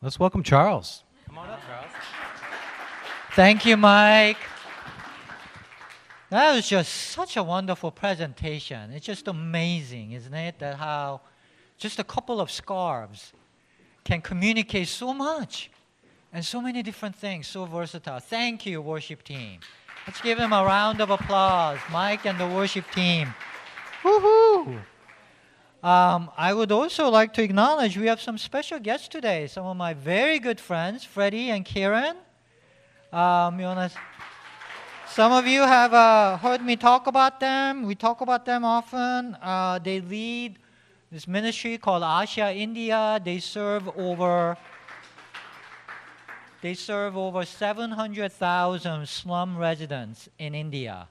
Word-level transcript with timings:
Let's 0.00 0.16
welcome 0.20 0.44
Charles. 0.44 1.02
Come 1.26 1.38
on 1.38 1.50
up, 1.50 1.60
Charles. 1.66 1.90
Thank 3.32 3.66
you, 3.66 3.76
Mike. 3.76 4.38
That 6.30 6.54
was 6.54 6.68
just 6.68 6.92
such 6.92 7.36
a 7.36 7.42
wonderful 7.42 7.90
presentation. 7.90 8.92
It's 8.92 9.04
just 9.04 9.26
amazing, 9.26 10.12
isn't 10.12 10.32
it? 10.32 10.60
That 10.60 10.76
how 10.76 11.22
just 11.78 11.98
a 11.98 12.04
couple 12.04 12.40
of 12.40 12.48
scarves 12.48 13.32
can 14.04 14.20
communicate 14.20 14.86
so 14.86 15.12
much 15.12 15.68
and 16.32 16.44
so 16.44 16.60
many 16.60 16.84
different 16.84 17.16
things, 17.16 17.48
so 17.48 17.64
versatile. 17.64 18.20
Thank 18.20 18.66
you, 18.66 18.80
worship 18.80 19.24
team. 19.24 19.58
Let's 20.06 20.20
give 20.20 20.38
them 20.38 20.52
a 20.52 20.62
round 20.64 21.00
of 21.00 21.10
applause, 21.10 21.80
Mike 21.90 22.24
and 22.24 22.38
the 22.38 22.46
worship 22.46 22.84
team. 22.92 23.34
Woohoo! 24.04 24.78
Um, 25.82 26.28
I 26.36 26.52
would 26.54 26.72
also 26.72 27.08
like 27.08 27.32
to 27.34 27.42
acknowledge 27.42 27.96
we 27.96 28.08
have 28.08 28.20
some 28.20 28.36
special 28.36 28.80
guests 28.80 29.06
today. 29.06 29.46
Some 29.46 29.64
of 29.64 29.76
my 29.76 29.94
very 29.94 30.40
good 30.40 30.58
friends, 30.58 31.04
Freddie 31.04 31.50
and 31.50 31.64
Kiran. 31.64 32.16
Um, 33.12 33.58
wanna, 33.58 33.88
some 35.06 35.30
of 35.30 35.46
you 35.46 35.60
have 35.60 35.94
uh, 35.94 36.36
heard 36.38 36.62
me 36.62 36.74
talk 36.74 37.06
about 37.06 37.38
them. 37.38 37.84
We 37.84 37.94
talk 37.94 38.20
about 38.20 38.44
them 38.44 38.64
often. 38.64 39.36
Uh, 39.40 39.78
they 39.78 40.00
lead 40.00 40.58
this 41.12 41.28
ministry 41.28 41.78
called 41.78 42.02
Asha 42.02 42.56
India. 42.56 43.20
They 43.24 43.38
serve 43.38 43.88
over 43.96 44.56
they 46.60 46.74
serve 46.74 47.16
over 47.16 47.44
700,000 47.44 49.08
slum 49.08 49.56
residents 49.56 50.28
in 50.40 50.56
India. 50.56 51.06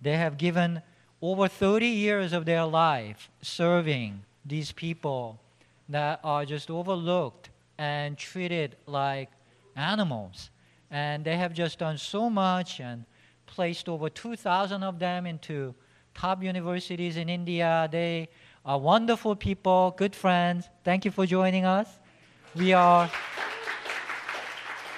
They 0.00 0.16
have 0.16 0.38
given 0.38 0.80
over 1.22 1.48
30 1.48 1.86
years 1.86 2.32
of 2.32 2.44
their 2.44 2.64
life 2.64 3.30
serving 3.40 4.22
these 4.44 4.72
people 4.72 5.40
that 5.88 6.20
are 6.22 6.44
just 6.44 6.70
overlooked 6.70 7.50
and 7.78 8.16
treated 8.18 8.76
like 8.86 9.30
animals. 9.76 10.50
And 10.90 11.24
they 11.24 11.36
have 11.36 11.52
just 11.52 11.78
done 11.78 11.98
so 11.98 12.30
much 12.30 12.80
and 12.80 13.04
placed 13.46 13.88
over 13.88 14.08
2,000 14.08 14.82
of 14.82 14.98
them 14.98 15.26
into 15.26 15.74
top 16.14 16.42
universities 16.42 17.16
in 17.16 17.28
India. 17.28 17.88
They 17.90 18.28
are 18.64 18.78
wonderful 18.78 19.36
people, 19.36 19.94
good 19.96 20.14
friends. 20.14 20.68
Thank 20.84 21.04
you 21.04 21.10
for 21.10 21.26
joining 21.26 21.64
us. 21.64 21.88
We 22.54 22.72
are 22.72 23.10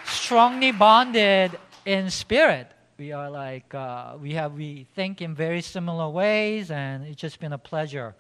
strongly 0.07 0.73
bonded 0.73 1.59
in 1.85 2.11
spirit. 2.11 2.71
We 2.99 3.13
are 3.13 3.31
like, 3.31 3.73
uh, 3.77 4.17
we 4.21 4.33
have, 4.35 4.55
we 4.55 4.85
think 4.97 5.23
in 5.23 5.33
very 5.33 5.61
similar 5.61 6.09
ways, 6.09 6.73
and 6.73 7.07
it's 7.07 7.21
just 7.21 7.39
been 7.39 7.53
a 7.53 7.59
pleasure 7.59 8.17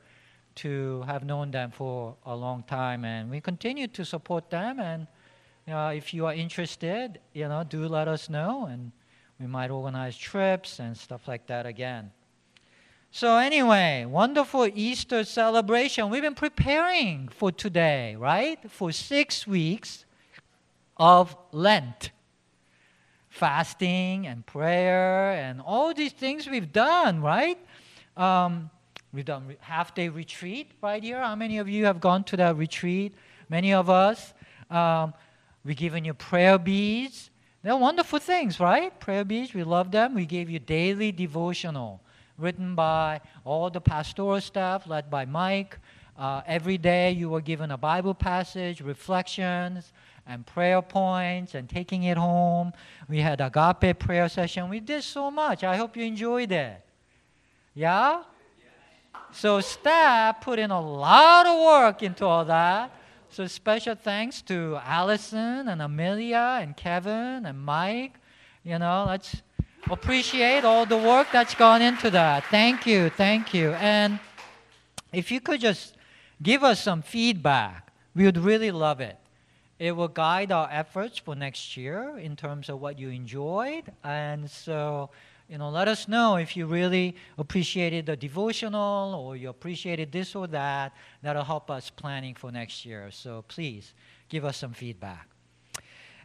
to 0.54 1.02
have 1.02 1.24
known 1.24 1.50
them 1.50 1.72
for 1.72 2.14
a 2.24 2.36
long 2.36 2.62
time. 2.62 3.04
And 3.04 3.28
we 3.28 3.40
continue 3.40 3.88
to 3.88 4.04
support 4.04 4.50
them. 4.50 4.78
And 4.78 5.08
uh, 5.66 5.94
if 5.96 6.14
you 6.14 6.26
are 6.26 6.32
interested, 6.32 7.18
you 7.32 7.48
know, 7.48 7.64
do 7.68 7.88
let 7.88 8.06
us 8.06 8.30
know, 8.30 8.66
and 8.66 8.92
we 9.40 9.48
might 9.48 9.72
organize 9.72 10.16
trips 10.16 10.78
and 10.78 10.96
stuff 10.96 11.26
like 11.26 11.48
that 11.48 11.66
again. 11.66 12.12
So, 13.10 13.36
anyway, 13.36 14.04
wonderful 14.08 14.68
Easter 14.72 15.24
celebration. 15.24 16.08
We've 16.08 16.22
been 16.22 16.36
preparing 16.36 17.26
for 17.26 17.50
today, 17.50 18.14
right? 18.14 18.60
For 18.70 18.92
six 18.92 19.44
weeks 19.44 20.04
of 20.96 21.36
Lent. 21.50 22.12
Fasting 23.38 24.26
and 24.26 24.44
prayer 24.44 25.30
and 25.32 25.60
all 25.60 25.94
these 25.94 26.12
things 26.12 26.48
we've 26.48 26.72
done, 26.72 27.22
right? 27.22 27.56
Um, 28.16 28.68
we've 29.12 29.24
done 29.24 29.56
half 29.60 29.94
day 29.94 30.08
retreat 30.08 30.72
right 30.82 31.02
here. 31.02 31.20
How 31.20 31.36
many 31.36 31.58
of 31.58 31.68
you 31.68 31.84
have 31.84 32.00
gone 32.00 32.24
to 32.24 32.36
that 32.36 32.56
retreat? 32.56 33.14
Many 33.48 33.72
of 33.72 33.88
us. 33.88 34.34
Um, 34.70 35.14
we've 35.64 35.76
given 35.76 36.04
you 36.04 36.14
prayer 36.14 36.58
beads. 36.58 37.30
They're 37.62 37.76
wonderful 37.76 38.18
things, 38.18 38.58
right? 38.58 38.98
Prayer 38.98 39.24
beads, 39.24 39.54
we 39.54 39.62
love 39.62 39.92
them. 39.92 40.14
We 40.14 40.26
gave 40.26 40.50
you 40.50 40.58
daily 40.58 41.12
devotional 41.12 42.00
written 42.38 42.74
by 42.74 43.20
all 43.44 43.70
the 43.70 43.80
pastoral 43.80 44.40
staff, 44.40 44.86
led 44.86 45.10
by 45.10 45.24
Mike. 45.24 45.78
Uh, 46.16 46.42
every 46.46 46.78
day 46.78 47.12
you 47.12 47.28
were 47.28 47.40
given 47.40 47.70
a 47.70 47.76
Bible 47.76 48.14
passage, 48.14 48.80
reflections, 48.80 49.92
and 50.28 50.44
prayer 50.46 50.82
points 50.82 51.54
and 51.54 51.68
taking 51.68 52.04
it 52.04 52.18
home. 52.18 52.72
We 53.08 53.20
had 53.20 53.40
agape 53.40 53.98
prayer 53.98 54.28
session. 54.28 54.68
We 54.68 54.80
did 54.80 55.02
so 55.02 55.30
much. 55.30 55.64
I 55.64 55.76
hope 55.76 55.96
you 55.96 56.04
enjoyed 56.04 56.52
it. 56.52 56.84
Yeah? 57.74 58.22
So 59.32 59.60
staff 59.60 60.42
put 60.42 60.58
in 60.58 60.70
a 60.70 60.80
lot 60.80 61.46
of 61.46 61.58
work 61.60 62.02
into 62.02 62.26
all 62.26 62.44
that. 62.44 62.90
So 63.30 63.46
special 63.46 63.94
thanks 63.94 64.42
to 64.42 64.78
Allison 64.84 65.68
and 65.68 65.80
Amelia 65.82 66.58
and 66.60 66.76
Kevin 66.76 67.46
and 67.46 67.58
Mike. 67.58 68.14
You 68.64 68.78
know, 68.78 69.06
let's 69.08 69.42
appreciate 69.90 70.64
all 70.64 70.84
the 70.84 70.96
work 70.96 71.28
that's 71.32 71.54
gone 71.54 71.80
into 71.82 72.10
that. 72.10 72.44
Thank 72.50 72.86
you, 72.86 73.10
thank 73.10 73.54
you. 73.54 73.72
And 73.72 74.18
if 75.12 75.30
you 75.30 75.40
could 75.40 75.60
just 75.60 75.96
give 76.42 76.62
us 76.62 76.82
some 76.82 77.00
feedback, 77.00 77.92
we 78.14 78.24
would 78.24 78.38
really 78.38 78.70
love 78.70 79.00
it. 79.00 79.16
It 79.78 79.92
will 79.92 80.08
guide 80.08 80.50
our 80.50 80.68
efforts 80.72 81.18
for 81.18 81.36
next 81.36 81.76
year 81.76 82.18
in 82.18 82.34
terms 82.34 82.68
of 82.68 82.80
what 82.80 82.98
you 82.98 83.10
enjoyed. 83.10 83.92
And 84.02 84.50
so, 84.50 85.10
you 85.48 85.56
know, 85.56 85.70
let 85.70 85.86
us 85.86 86.08
know 86.08 86.36
if 86.36 86.56
you 86.56 86.66
really 86.66 87.14
appreciated 87.38 88.06
the 88.06 88.16
devotional 88.16 89.14
or 89.14 89.36
you 89.36 89.48
appreciated 89.50 90.10
this 90.10 90.34
or 90.34 90.48
that. 90.48 90.94
That'll 91.22 91.44
help 91.44 91.70
us 91.70 91.90
planning 91.90 92.34
for 92.34 92.50
next 92.50 92.84
year. 92.84 93.10
So 93.12 93.44
please 93.46 93.94
give 94.28 94.44
us 94.44 94.56
some 94.56 94.72
feedback. 94.72 95.28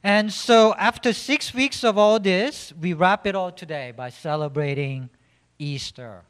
And 0.06 0.34
so, 0.34 0.74
after 0.74 1.14
six 1.14 1.54
weeks 1.54 1.82
of 1.82 1.98
all 1.98 2.20
this, 2.20 2.74
we 2.82 2.92
wrap 2.92 3.26
it 3.26 3.36
all 3.36 3.54
today 3.54 3.94
by 3.96 4.10
celebrating 4.10 5.10
Easter. 5.58 6.24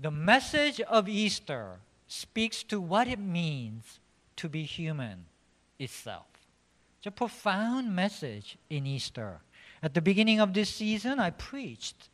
The 0.00 0.10
message 0.10 0.80
of 0.80 1.06
Easter 1.06 1.80
speaks 2.06 2.62
to 2.62 2.80
what 2.80 3.06
it 3.06 3.18
means 3.18 4.00
to 4.36 4.48
be 4.48 4.62
human 4.62 5.26
itself. 5.78 6.26
It's 6.98 7.06
a 7.06 7.10
profound 7.10 7.94
message 7.94 8.58
in 8.68 8.86
Easter. 8.86 9.40
At 9.82 9.94
the 9.94 10.00
beginning 10.00 10.40
of 10.40 10.52
this 10.52 10.70
season, 10.70 11.20
I 11.20 11.30
preached 11.30 12.08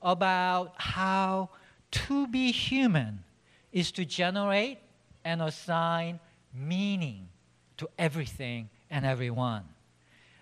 about 0.00 0.74
how 0.78 1.50
to 1.90 2.26
be 2.26 2.50
human 2.50 3.24
is 3.72 3.92
to 3.92 4.04
generate 4.04 4.78
and 5.24 5.42
assign 5.42 6.20
meaning 6.54 7.28
to 7.76 7.88
everything 7.98 8.70
and 8.90 9.04
everyone. 9.04 9.64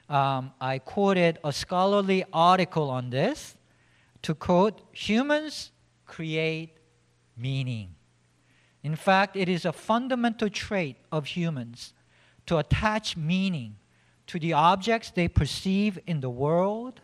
Um, 0.09 0.53
I 0.61 0.79
quoted 0.79 1.39
a 1.45 1.53
scholarly 1.53 2.25
article 2.33 2.91
on 2.91 3.11
this 3.11 3.57
to 4.23 4.35
quote 4.35 4.81
humans 4.93 5.71
create 6.07 6.77
meaning. 7.37 7.95
In 8.83 8.97
fact, 8.97 9.37
it 9.37 9.49
is 9.49 9.65
a 9.65 9.73
fundamental 9.73 10.49
trait 10.49 10.97
of 11.13 11.27
humans 11.27 11.93
to 12.51 12.59
attach 12.59 13.17
meaning 13.17 13.77
to 14.27 14.37
the 14.41 14.53
objects 14.53 15.13
they 15.13 15.29
perceive 15.29 16.01
in 16.05 16.21
the 16.21 16.29
world, 16.29 17.01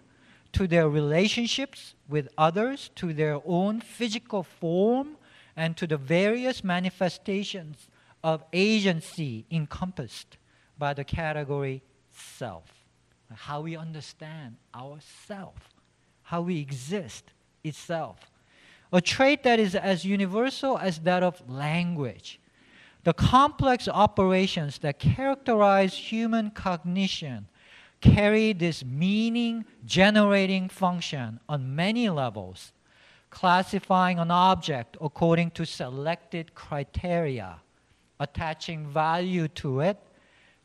to 0.51 0.67
their 0.67 0.89
relationships 0.89 1.95
with 2.09 2.29
others, 2.37 2.91
to 2.97 3.12
their 3.12 3.41
own 3.47 3.81
physical 3.81 4.43
form, 4.43 5.17
and 5.55 5.77
to 5.77 5.87
the 5.87 5.97
various 5.97 6.65
manifestations 6.65 7.89
of 8.25 8.43
agency 8.53 9.47
encompassed 9.49 10.37
by 10.79 10.93
the 10.93 11.05
category 11.05 11.81
self. 12.11 12.84
How 13.33 13.61
we 13.61 13.77
understand 13.77 14.57
ourself, 14.75 15.55
how 16.23 16.41
we 16.41 16.59
exist 16.59 17.31
itself. 17.63 18.33
A 18.93 19.01
trait 19.01 19.45
that 19.45 19.61
is 19.61 19.77
as 19.77 20.05
universal 20.05 20.77
as 20.77 20.99
that 21.03 21.23
of 21.23 21.49
language 21.49 22.41
the 23.06 23.15
complex 23.15 23.87
operations 23.87 24.78
that 24.78 24.99
characterize 24.99 25.94
human 25.94 26.50
cognition 26.50 27.47
carry 28.01 28.53
this 28.53 28.84
meaning 28.84 29.65
generating 29.84 30.69
function 30.69 31.39
on 31.48 31.77
many 31.77 32.09
levels, 32.09 32.72
classifying 33.30 34.19
an 34.19 34.33
object 34.33 34.97
according 35.01 35.53
to 35.53 35.65
selected 35.65 36.53
criteria, 36.57 37.60
attaching 38.19 38.89
value 38.89 39.47
to 39.47 39.78
it, 39.78 39.97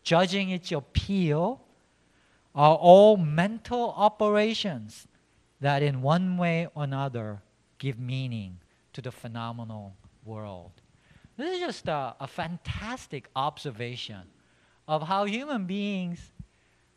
judging 0.01 0.49
its 0.49 0.71
appeal, 0.71 1.61
are 2.55 2.75
all 2.75 3.17
mental 3.17 3.93
operations 3.95 5.07
that, 5.59 5.83
in 5.83 6.01
one 6.01 6.37
way 6.37 6.67
or 6.73 6.85
another, 6.85 7.39
give 7.77 7.99
meaning 7.99 8.57
to 8.93 8.99
the 8.99 9.11
phenomenal 9.11 9.95
world. 10.25 10.71
This 11.41 11.55
is 11.55 11.59
just 11.59 11.87
a, 11.87 12.15
a 12.19 12.27
fantastic 12.27 13.27
observation 13.35 14.21
of 14.87 15.01
how 15.01 15.25
human 15.25 15.65
beings 15.65 16.19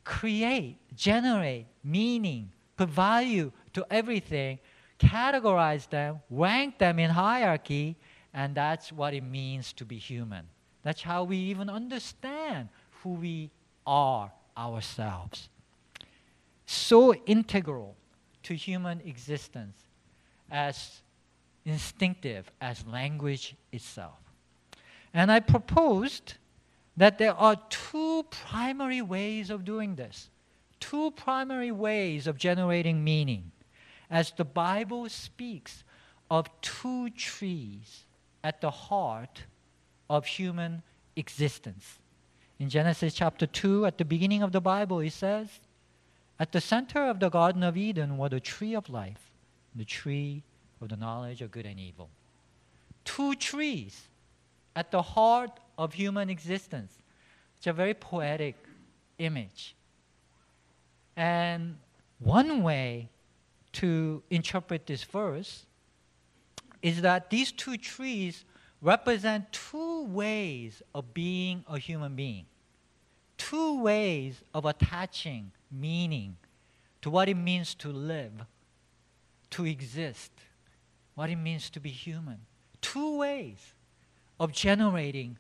create, 0.05 0.77
generate 0.95 1.65
meaning, 1.83 2.53
put 2.77 2.91
value 2.91 3.53
to 3.73 3.87
everything, 3.91 4.59
categorize 4.99 5.89
them, 5.89 6.21
rank 6.29 6.77
them 6.77 6.99
in 6.99 7.09
hierarchy, 7.09 7.97
and 8.35 8.55
that's 8.55 8.93
what 8.93 9.15
it 9.15 9.23
means 9.23 9.73
to 9.73 9.87
be 9.87 9.97
human. 9.97 10.45
That's 10.83 11.01
how 11.01 11.25
we 11.25 11.39
even 11.39 11.71
understand 11.71 12.69
who 13.03 13.15
we 13.15 13.51
are 13.87 14.31
ourselves. 14.59 15.49
So 16.67 17.15
integral 17.25 17.97
to 18.43 18.55
human 18.55 19.01
existence 19.07 19.79
as 20.51 21.01
instinctive 21.65 22.51
as 22.61 22.87
language 22.87 23.57
itself. 23.73 24.24
And 25.15 25.31
I 25.31 25.39
proposed 25.39 26.35
that 26.97 27.19
there 27.19 27.35
are 27.35 27.57
two 27.71 28.25
primary 28.31 29.01
ways 29.01 29.49
of 29.49 29.65
doing 29.65 29.95
this, 29.95 30.29
two 30.81 31.13
primary 31.13 31.71
ways 31.71 32.27
of 32.27 32.37
generating 32.37 33.03
meaning, 33.03 33.53
as 34.11 34.33
the 34.33 34.45
Bible 34.45 35.09
speaks 35.09 35.85
of 36.31 36.49
two 36.61 37.11
trees 37.11 38.05
at 38.43 38.61
the 38.61 38.71
heart 38.71 39.45
of 40.11 40.27
human 40.27 40.83
existence. 41.15 41.99
In 42.59 42.69
Genesis 42.69 43.15
chapter 43.15 43.47
2, 43.47 43.87
at 43.87 43.99
the 43.99 44.05
beginning 44.05 44.43
of 44.43 44.53
the 44.53 44.61
Bible, 44.61 45.01
it 45.01 45.13
says, 45.13 45.49
At 46.39 46.53
the 46.53 46.61
center 46.61 47.07
of 47.07 47.21
the 47.21 47.29
Garden 47.29 47.63
of 47.63 47.77
Eden 47.77 48.17
was 48.17 48.31
the 48.31 48.41
tree 48.41 48.75
of 48.75 48.89
life, 48.89 49.31
the 49.75 49.85
tree 49.85 50.43
of 50.81 50.89
the 50.89 50.97
knowledge 50.97 51.41
of 51.41 51.51
good 51.51 51.67
and 51.67 51.79
evil. 51.79 52.11
Two 53.05 53.35
trees 53.35 54.09
at 54.77 54.91
the 54.91 55.03
heart 55.03 55.61
of 55.79 55.95
human 55.95 56.31
existence. 56.31 56.93
It's 57.59 57.67
a 57.67 57.73
very 57.73 57.95
poetic 57.95 58.57
image. 59.19 59.75
And 61.17 61.77
one 62.19 62.63
way 62.63 63.11
to 63.73 64.23
interpret 64.31 64.87
this 64.87 65.05
verse 65.05 65.67
is 66.83 67.03
that 67.03 67.31
these 67.31 67.53
two 67.53 67.77
trees 67.77 68.45
represent 68.81 69.53
two 69.53 70.05
ways 70.05 70.83
of 70.95 71.15
being 71.15 71.65
a 71.69 71.79
human 71.79 72.15
being, 72.15 72.47
two 73.39 73.81
ways 73.81 74.43
of 74.53 74.65
attaching 74.65 75.51
meaning 75.71 76.37
to 77.01 77.11
what 77.11 77.29
it 77.29 77.35
means 77.37 77.75
to 77.75 77.89
live, 77.89 78.33
to 79.51 79.65
exist, 79.65 80.33
what 81.15 81.31
it 81.31 81.37
means 81.37 81.71
to 81.71 81.81
be 81.81 81.91
human. 81.91 82.39
Two 82.81 83.19
ways 83.19 83.74
of 84.45 84.53
generating 84.53 85.39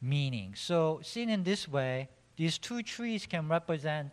meaning. 0.00 0.54
So, 0.56 1.00
seen 1.02 1.28
in 1.28 1.44
this 1.44 1.68
way, 1.68 2.08
these 2.36 2.56
two 2.56 2.82
trees 2.82 3.26
can 3.26 3.46
represent 3.46 4.10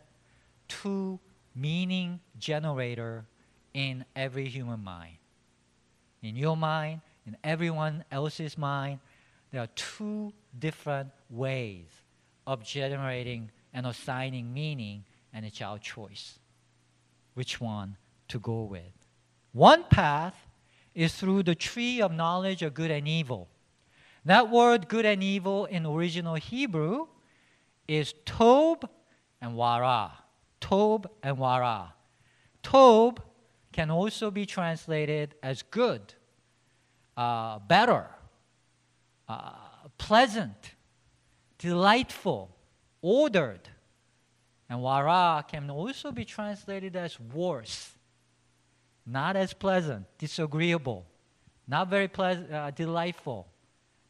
two 0.67 1.19
meaning 1.55 2.19
generator 2.37 3.25
in 3.73 4.03
every 4.15 4.49
human 4.49 4.83
mind. 4.83 5.15
In 6.21 6.35
your 6.35 6.57
mind, 6.57 6.99
in 7.25 7.37
everyone 7.45 8.03
else's 8.11 8.57
mind, 8.57 8.99
there 9.51 9.61
are 9.61 9.69
two 9.75 10.33
different 10.59 11.09
ways 11.29 11.87
of 12.45 12.61
generating 12.61 13.49
and 13.73 13.87
assigning 13.87 14.53
meaning, 14.53 15.05
and 15.33 15.45
it's 15.45 15.61
our 15.61 15.79
choice 15.79 16.39
which 17.35 17.61
one 17.61 17.95
to 18.27 18.37
go 18.39 18.63
with. 18.63 19.05
One 19.53 19.85
path 19.85 20.35
is 20.93 21.15
through 21.15 21.43
the 21.43 21.55
tree 21.55 22.01
of 22.01 22.11
knowledge 22.11 22.61
of 22.63 22.73
good 22.73 22.91
and 22.91 23.07
evil. 23.07 23.47
That 24.25 24.49
word 24.49 24.87
good 24.87 25.05
and 25.05 25.23
evil 25.23 25.65
in 25.65 25.85
original 25.85 26.35
Hebrew 26.35 27.07
is 27.87 28.13
tob 28.25 28.89
and 29.41 29.53
wara. 29.53 30.11
Tob 30.59 31.09
and 31.23 31.37
wara. 31.37 31.93
Tob 32.61 33.21
can 33.71 33.89
also 33.89 34.29
be 34.29 34.45
translated 34.45 35.35
as 35.41 35.61
good, 35.61 36.13
uh, 37.15 37.59
better, 37.59 38.07
uh, 39.27 39.51
pleasant, 39.97 40.75
delightful, 41.57 42.55
ordered. 43.01 43.69
And 44.69 44.79
wara 44.79 45.47
can 45.47 45.69
also 45.69 46.11
be 46.11 46.25
translated 46.25 46.95
as 46.95 47.19
worse, 47.19 47.95
not 49.05 49.35
as 49.35 49.53
pleasant, 49.53 50.05
disagreeable, 50.17 51.05
not 51.67 51.89
very 51.89 52.07
pleasant, 52.07 52.51
uh, 52.51 52.71
delightful, 52.71 53.47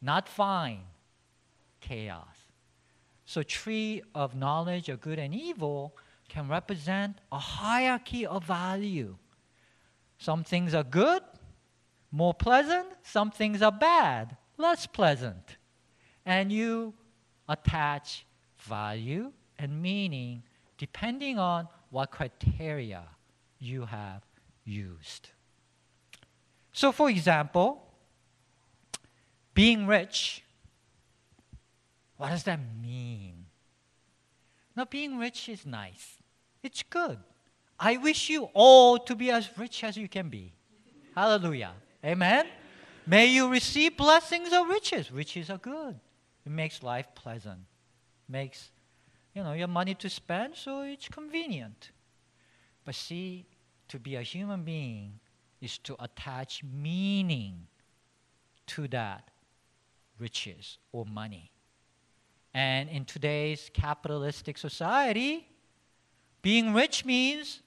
not 0.00 0.28
fine, 0.28 0.82
chaos. 1.80 2.36
So, 3.26 3.42
tree 3.42 4.02
of 4.14 4.34
knowledge 4.34 4.88
of 4.88 5.00
good 5.00 5.18
and 5.18 5.34
evil 5.34 5.96
can 6.28 6.48
represent 6.48 7.18
a 7.30 7.38
hierarchy 7.38 8.26
of 8.26 8.44
value. 8.44 9.16
Some 10.18 10.44
things 10.44 10.74
are 10.74 10.84
good, 10.84 11.22
more 12.10 12.34
pleasant. 12.34 12.88
Some 13.02 13.30
things 13.30 13.62
are 13.62 13.72
bad, 13.72 14.36
less 14.56 14.86
pleasant. 14.86 15.56
And 16.26 16.52
you 16.52 16.94
attach 17.48 18.26
value 18.58 19.32
and 19.58 19.80
meaning 19.80 20.42
depending 20.78 21.38
on 21.38 21.68
what 21.90 22.10
criteria 22.10 23.02
you 23.58 23.84
have 23.84 24.22
used. 24.64 25.30
So, 26.72 26.92
for 26.92 27.10
example, 27.10 27.89
being 29.60 29.86
rich, 29.86 30.42
what 32.16 32.30
does 32.30 32.44
that 32.44 32.58
mean? 32.80 33.44
Now, 34.74 34.86
being 34.86 35.18
rich 35.18 35.50
is 35.50 35.66
nice, 35.66 36.16
it's 36.62 36.82
good. 36.82 37.18
I 37.78 37.98
wish 37.98 38.30
you 38.30 38.48
all 38.54 38.96
to 39.00 39.14
be 39.14 39.30
as 39.30 39.50
rich 39.58 39.84
as 39.84 39.98
you 39.98 40.08
can 40.08 40.30
be. 40.30 40.54
Hallelujah. 41.14 41.72
Amen. 42.02 42.46
May 43.06 43.26
you 43.26 43.50
receive 43.50 43.98
blessings 43.98 44.50
of 44.50 44.66
riches. 44.66 45.12
Riches 45.12 45.50
are 45.50 45.58
good. 45.58 46.00
It 46.46 46.52
makes 46.52 46.82
life 46.82 47.08
pleasant. 47.14 47.60
Makes 48.30 48.70
you 49.34 49.42
know, 49.42 49.52
you 49.52 49.60
have 49.60 49.68
money 49.68 49.94
to 49.96 50.08
spend, 50.08 50.56
so 50.56 50.80
it's 50.80 51.08
convenient. 51.08 51.90
But 52.86 52.94
see, 52.94 53.44
to 53.88 53.98
be 53.98 54.16
a 54.16 54.22
human 54.22 54.62
being 54.62 55.20
is 55.60 55.76
to 55.80 56.02
attach 56.02 56.64
meaning 56.64 57.66
to 58.68 58.88
that 58.88 59.29
riches 60.20 60.78
or 60.92 61.04
money. 61.06 61.50
And 62.52 62.88
in 62.88 63.04
today's 63.04 63.70
capitalistic 63.72 64.58
society, 64.58 65.46
being 66.42 66.74
rich 66.74 67.04
means 67.04 67.60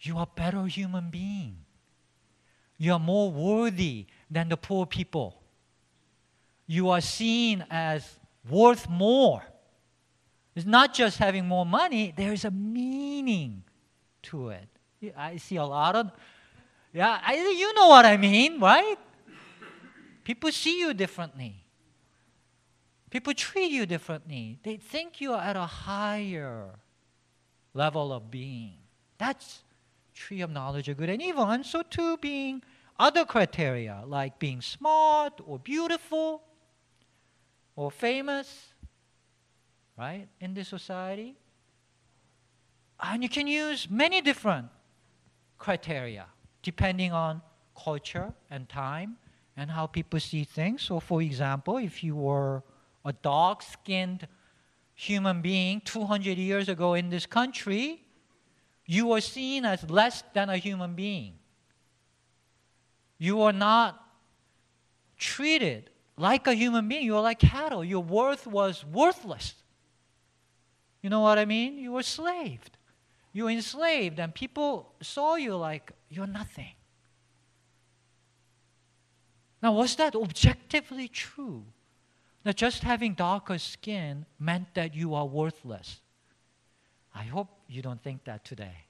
you 0.00 0.16
are 0.16 0.22
a 0.22 0.40
better 0.40 0.64
human 0.66 1.10
being. 1.10 1.56
You 2.78 2.94
are 2.94 2.98
more 2.98 3.30
worthy 3.30 4.06
than 4.30 4.48
the 4.48 4.56
poor 4.56 4.86
people. 4.86 5.42
You 6.66 6.88
are 6.90 7.00
seen 7.00 7.64
as 7.70 8.18
worth 8.48 8.88
more. 8.88 9.42
It's 10.54 10.66
not 10.66 10.94
just 10.94 11.18
having 11.18 11.46
more 11.46 11.66
money, 11.66 12.14
there's 12.16 12.44
a 12.44 12.50
meaning 12.50 13.64
to 14.22 14.50
it. 14.50 14.68
I 15.16 15.36
see 15.36 15.56
a 15.56 15.64
lot 15.64 15.96
of, 15.96 16.10
yeah, 16.92 17.20
I, 17.24 17.34
you 17.34 17.74
know 17.74 17.88
what 17.88 18.04
I 18.06 18.16
mean, 18.16 18.60
right? 18.60 18.96
People 20.30 20.52
see 20.52 20.78
you 20.78 20.94
differently. 20.94 21.56
People 23.10 23.34
treat 23.34 23.72
you 23.72 23.84
differently. 23.84 24.60
They 24.62 24.76
think 24.76 25.20
you 25.20 25.32
are 25.32 25.42
at 25.42 25.56
a 25.56 25.66
higher 25.66 26.78
level 27.74 28.12
of 28.12 28.30
being. 28.30 28.76
That's 29.18 29.64
tree 30.14 30.40
of 30.42 30.50
knowledge 30.52 30.88
of 30.88 30.98
good 30.98 31.08
and 31.08 31.20
evil. 31.20 31.50
And 31.50 31.66
so 31.66 31.82
too 31.82 32.16
being 32.18 32.62
other 32.96 33.24
criteria 33.24 34.04
like 34.06 34.38
being 34.38 34.60
smart 34.60 35.40
or 35.44 35.58
beautiful 35.58 36.42
or 37.74 37.90
famous, 37.90 38.68
right, 39.98 40.28
in 40.38 40.54
this 40.54 40.68
society. 40.68 41.34
And 43.00 43.24
you 43.24 43.28
can 43.28 43.48
use 43.48 43.90
many 43.90 44.20
different 44.20 44.68
criteria 45.58 46.26
depending 46.62 47.10
on 47.10 47.42
culture 47.74 48.32
and 48.48 48.68
time 48.68 49.16
and 49.60 49.70
how 49.70 49.86
people 49.86 50.18
see 50.18 50.42
things. 50.42 50.80
So, 50.80 51.00
for 51.00 51.20
example, 51.20 51.76
if 51.76 52.02
you 52.02 52.16
were 52.16 52.62
a 53.04 53.12
dark 53.12 53.60
skinned 53.62 54.26
human 54.94 55.42
being 55.42 55.82
200 55.82 56.38
years 56.38 56.70
ago 56.70 56.94
in 56.94 57.10
this 57.10 57.26
country, 57.26 58.02
you 58.86 59.08
were 59.08 59.20
seen 59.20 59.66
as 59.66 59.88
less 59.90 60.24
than 60.32 60.48
a 60.48 60.56
human 60.56 60.94
being. 60.94 61.34
You 63.18 63.36
were 63.36 63.52
not 63.52 64.02
treated 65.18 65.90
like 66.16 66.46
a 66.46 66.54
human 66.54 66.88
being. 66.88 67.04
You 67.04 67.12
were 67.12 67.20
like 67.20 67.40
cattle. 67.40 67.84
Your 67.84 68.02
worth 68.02 68.46
was 68.46 68.82
worthless. 68.86 69.52
You 71.02 71.10
know 71.10 71.20
what 71.20 71.38
I 71.38 71.44
mean? 71.44 71.76
You 71.76 71.92
were 71.92 71.98
enslaved. 71.98 72.78
You 73.34 73.44
were 73.44 73.50
enslaved, 73.50 74.18
and 74.18 74.34
people 74.34 74.94
saw 75.02 75.34
you 75.34 75.54
like 75.54 75.92
you're 76.08 76.26
nothing. 76.26 76.72
Now, 79.62 79.72
was 79.72 79.96
that 79.96 80.14
objectively 80.14 81.08
true? 81.08 81.64
That 82.42 82.56
just 82.56 82.82
having 82.82 83.14
darker 83.14 83.58
skin 83.58 84.24
meant 84.38 84.74
that 84.74 84.94
you 84.94 85.14
are 85.14 85.26
worthless? 85.26 86.00
I 87.14 87.24
hope 87.24 87.48
you 87.68 87.82
don't 87.82 88.02
think 88.02 88.24
that 88.24 88.44
today. 88.44 88.86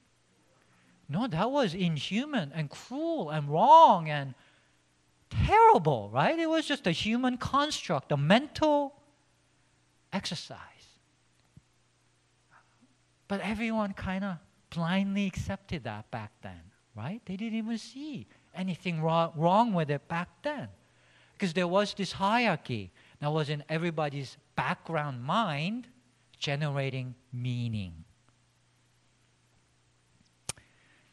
No, 1.09 1.27
that 1.27 1.51
was 1.51 1.73
inhuman 1.73 2.53
and 2.55 2.69
cruel 2.69 3.29
and 3.29 3.49
wrong 3.49 4.09
and 4.09 4.33
terrible, 5.29 6.09
right? 6.13 6.39
It 6.39 6.49
was 6.49 6.65
just 6.65 6.87
a 6.87 6.91
human 6.91 7.37
construct, 7.37 8.11
a 8.13 8.17
mental 8.17 8.93
exercise. 10.13 10.59
But 13.27 13.41
everyone 13.41 13.93
kind 13.93 14.23
of 14.23 14.37
blindly 14.69 15.25
accepted 15.25 15.83
that 15.83 16.09
back 16.11 16.31
then, 16.41 16.61
right? 16.95 17.21
They 17.25 17.35
didn't 17.35 17.57
even 17.57 17.77
see 17.77 18.27
anything 18.55 19.01
wrong, 19.01 19.73
with 19.73 19.89
it 19.89 20.07
back 20.07 20.29
then. 20.41 20.67
Because 21.33 21.53
there 21.53 21.67
was 21.67 21.93
this 21.93 22.11
hierarchy 22.11 22.91
that 23.19 23.31
was 23.31 23.49
in 23.49 23.63
everybody's 23.69 24.37
background 24.55 25.23
mind 25.23 25.87
generating 26.37 27.15
meaning. 27.31 28.03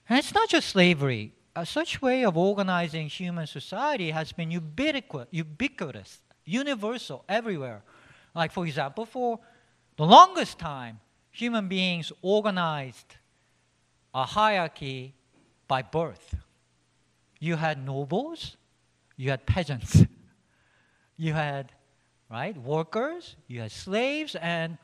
And 0.09 0.19
it's 0.19 0.35
not 0.35 0.49
just 0.49 0.69
slavery. 0.69 1.33
A 1.55 1.67
such 1.67 2.01
way 2.01 2.25
of 2.25 2.37
organizing 2.37 3.09
human 3.09 3.47
society 3.47 4.11
has 4.11 4.33
been 4.33 4.51
ubiquitous, 4.51 5.29
ubiquitous, 5.31 6.21
universal, 6.45 7.25
everywhere. 7.29 7.83
Like, 8.35 8.53
for 8.53 8.67
example, 8.67 9.05
for 9.05 9.41
the 9.97 10.05
longest 10.07 10.59
time, 10.59 11.01
human 11.31 11.69
beings 11.69 12.13
organized 12.23 13.17
a 14.15 14.25
hierarchy 14.25 15.15
by 15.67 15.83
birth. 15.83 16.35
You 17.39 17.57
had 17.57 17.85
nobles, 17.85 18.57
you 19.17 19.31
had 19.31 19.47
peasants, 19.47 20.05
you 21.17 21.33
had 21.33 21.73
right 22.31 22.57
workers, 22.57 23.37
you 23.47 23.61
had 23.61 23.73
slaves, 23.73 24.35
and 24.35 24.79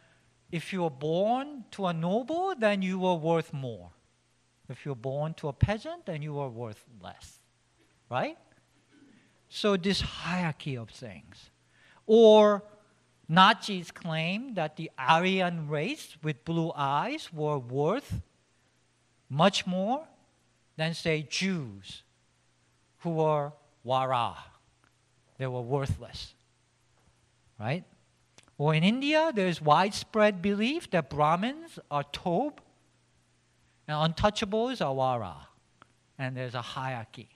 if 0.53 0.73
you 0.73 0.83
were 0.83 0.91
born 0.91 1.65
to 1.73 1.87
a 1.87 1.93
noble, 1.93 2.55
then 2.57 2.81
you 2.81 3.01
were 3.01 3.15
worth 3.15 3.53
more. 3.53 3.91
If 4.69 4.87
you're 4.87 4.95
born 4.95 5.35
to 5.35 5.49
a 5.49 5.53
peasant, 5.53 6.07
then 6.07 6.23
you 6.23 6.39
are 6.39 6.49
worth 6.49 6.85
less. 7.03 7.41
Right? 8.09 8.39
So, 9.49 9.77
this 9.77 10.01
hierarchy 10.01 10.77
of 10.77 10.91
things. 10.91 11.51
Or 12.07 12.63
Nazis 13.29 13.91
claimed 13.91 14.55
that 14.55 14.77
the 14.77 14.91
Aryan 14.97 15.69
race 15.69 16.17
with 16.23 16.45
blue 16.45 16.73
eyes 16.77 17.33
were 17.33 17.59
worth 17.59 18.23
much 19.29 19.67
more 19.67 20.07
than, 20.77 20.95
say, 20.95 21.27
Jews 21.29 22.04
who 23.05 23.11
were 23.11 23.53
wara. 23.87 24.35
They 25.39 25.47
were 25.47 25.61
worthless. 25.61 26.35
Right? 27.61 27.85
Or 28.57 28.75
in 28.75 28.83
India, 28.83 29.31
there's 29.35 29.61
widespread 29.61 30.41
belief 30.41 30.91
that 30.91 31.11
Brahmins 31.11 31.79
are 31.91 32.05
tob 32.05 32.61
and 33.87 34.17
untouchables 34.17 34.81
are 34.81 34.95
wara. 34.95 35.35
And 36.19 36.37
there's 36.37 36.55
a 36.55 36.63
hierarchy. 36.63 37.29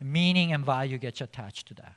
Meaning 0.00 0.52
and 0.52 0.64
value 0.64 0.98
gets 0.98 1.20
attached 1.20 1.68
to 1.68 1.74
that. 1.74 1.94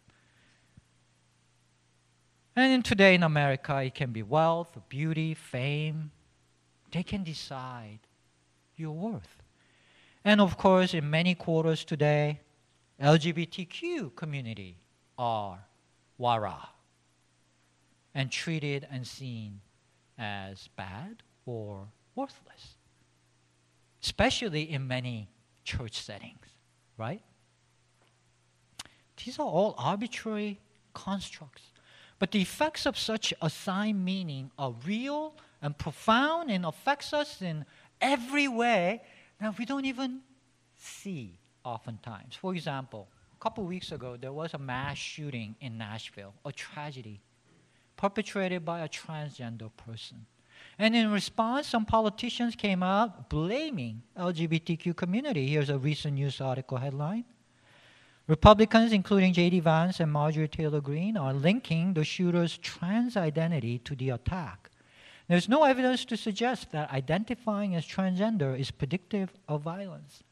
And 2.55 2.71
in 2.71 2.83
today 2.83 3.15
in 3.15 3.23
America, 3.23 3.81
it 3.81 3.95
can 3.95 4.11
be 4.11 4.21
wealth, 4.21 4.77
beauty, 4.87 5.33
fame. 5.33 6.11
They 6.91 7.03
can 7.03 7.23
decide 7.23 7.99
your 8.77 8.91
worth. 8.91 9.41
And 10.23 10.39
of 10.39 10.57
course, 10.57 10.93
in 10.93 11.09
many 11.09 11.33
quarters 11.33 11.83
today, 11.83 12.39
LGBTQ 13.01 14.15
community 14.15 14.77
are 15.17 15.59
wara 16.19 16.67
and 18.13 18.31
treated 18.31 18.87
and 18.89 19.05
seen 19.05 19.59
as 20.17 20.69
bad 20.75 21.23
or 21.45 21.87
worthless 22.15 22.77
especially 24.05 24.71
in 24.71 24.87
many 24.87 25.27
church 25.63 25.99
settings, 25.99 26.45
right? 26.95 27.23
These 29.23 29.39
are 29.39 29.47
all 29.47 29.73
arbitrary 29.79 30.59
constructs. 30.93 31.63
But 32.19 32.31
the 32.31 32.39
effects 32.39 32.85
of 32.85 32.99
such 32.99 33.33
assigned 33.41 34.05
meaning 34.05 34.51
are 34.59 34.75
real 34.85 35.33
and 35.59 35.75
profound 35.75 36.51
and 36.51 36.65
affects 36.65 37.13
us 37.13 37.41
in 37.41 37.65
every 37.99 38.47
way 38.47 39.01
that 39.41 39.57
we 39.57 39.65
don't 39.65 39.85
even 39.85 40.19
see 40.77 41.39
oftentimes. 41.65 42.35
For 42.35 42.53
example, 42.53 43.07
a 43.33 43.43
couple 43.43 43.63
weeks 43.65 43.91
ago, 43.91 44.17
there 44.19 44.33
was 44.33 44.53
a 44.53 44.57
mass 44.57 44.97
shooting 44.97 45.55
in 45.59 45.77
Nashville, 45.77 46.33
a 46.45 46.51
tragedy 46.51 47.21
perpetrated 47.97 48.63
by 48.63 48.81
a 48.81 48.89
transgender 48.89 49.69
person. 49.75 50.25
And 50.77 50.95
in 50.95 51.11
response, 51.11 51.67
some 51.67 51.85
politicians 51.85 52.55
came 52.55 52.83
out 52.83 53.29
blaming 53.29 54.01
LGBTQ 54.17 54.95
community. 54.95 55.47
Here's 55.47 55.69
a 55.69 55.77
recent 55.77 56.15
news 56.15 56.41
article 56.41 56.77
headline. 56.77 57.25
Republicans, 58.27 58.91
including 58.91 59.33
J.D. 59.33 59.59
Vance 59.59 59.99
and 59.99 60.11
Marjorie 60.11 60.47
Taylor 60.47 60.81
Greene, 60.81 61.15
are 61.15 61.33
linking 61.33 61.93
the 61.93 62.03
shooter's 62.03 62.57
trans 62.57 63.15
identity 63.15 63.77
to 63.79 63.95
the 63.95 64.09
attack. 64.09 64.71
There's 65.27 65.47
no 65.47 65.63
evidence 65.63 66.05
to 66.05 66.17
suggest 66.17 66.71
that 66.71 66.91
identifying 66.91 67.75
as 67.75 67.85
transgender 67.85 68.59
is 68.59 68.71
predictive 68.71 69.31
of 69.47 69.61
violence. 69.61 70.23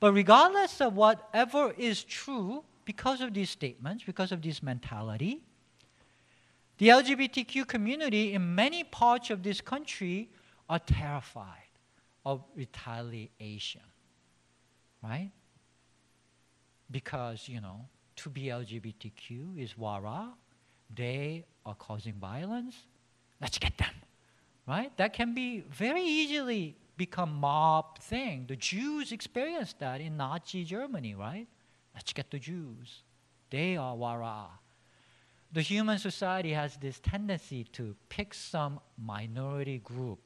But 0.00 0.12
regardless 0.12 0.80
of 0.80 0.94
whatever 0.94 1.72
is 1.76 2.04
true, 2.04 2.64
because 2.84 3.20
of 3.20 3.34
these 3.34 3.50
statements, 3.50 4.04
because 4.04 4.32
of 4.32 4.40
this 4.40 4.62
mentality, 4.62 5.42
the 6.78 6.88
LGBTQ 6.88 7.66
community 7.66 8.34
in 8.34 8.54
many 8.54 8.84
parts 8.84 9.30
of 9.30 9.42
this 9.42 9.60
country 9.60 10.30
are 10.70 10.78
terrified 10.78 11.68
of 12.24 12.44
retaliation, 12.54 13.82
right? 15.02 15.30
Because, 16.90 17.48
you 17.48 17.60
know, 17.60 17.86
to 18.16 18.30
be 18.30 18.44
LGBTQ 18.44 19.58
is 19.58 19.74
wara, 19.74 20.28
they 20.94 21.44
are 21.66 21.74
causing 21.74 22.14
violence, 22.14 22.76
let's 23.40 23.58
get 23.58 23.76
them, 23.76 23.94
right? 24.66 24.96
That 24.96 25.12
can 25.12 25.34
be 25.34 25.60
very 25.68 26.02
easily 26.02 26.76
become 26.98 27.32
mob 27.34 27.98
thing. 27.98 28.44
The 28.46 28.56
Jews 28.56 29.12
experienced 29.12 29.78
that 29.78 30.02
in 30.02 30.18
Nazi 30.18 30.64
Germany, 30.64 31.14
right? 31.14 31.46
Let's 31.94 32.12
get 32.12 32.30
the 32.30 32.38
Jews. 32.38 33.02
They 33.48 33.78
are 33.78 33.96
wara 33.96 34.48
the 35.52 35.62
human 35.62 35.98
society 35.98 36.52
has 36.52 36.76
this 36.76 37.00
tendency 37.00 37.64
to 37.72 37.96
pick 38.08 38.34
some 38.34 38.80
minority 39.02 39.78
group 39.78 40.18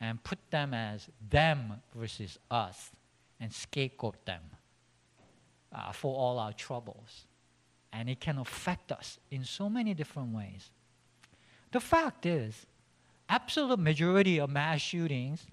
and 0.00 0.22
put 0.22 0.38
them 0.50 0.74
as 0.74 1.08
them 1.28 1.80
versus 1.94 2.38
us 2.50 2.90
and 3.40 3.52
scapegoat 3.52 4.24
them 4.24 4.42
uh, 5.72 5.92
for 5.92 6.14
all 6.14 6.38
our 6.38 6.52
troubles. 6.52 7.26
And 7.92 8.08
it 8.08 8.20
can 8.20 8.38
affect 8.38 8.92
us 8.92 9.18
in 9.30 9.44
so 9.44 9.68
many 9.68 9.92
different 9.92 10.34
ways. 10.34 10.70
The 11.72 11.80
fact 11.80 12.26
is, 12.26 12.66
absolute 13.28 13.78
majority 13.78 14.38
of 14.38 14.50
mass 14.50 14.80
shootings 14.80 15.46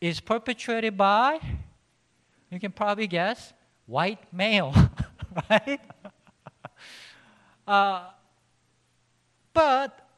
is 0.00 0.20
perpetrated 0.20 0.96
by, 0.96 1.38
you 2.50 2.58
can 2.58 2.72
probably 2.72 3.06
guess, 3.06 3.52
white 3.86 4.32
male, 4.32 4.74
right? 5.50 5.80
Uh, 7.66 8.04
but 9.52 10.08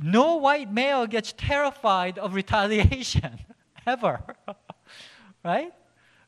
no 0.00 0.36
white 0.36 0.72
male 0.72 1.06
gets 1.06 1.32
terrified 1.36 2.18
of 2.18 2.34
retaliation 2.34 3.38
ever, 3.86 4.22
right? 5.44 5.72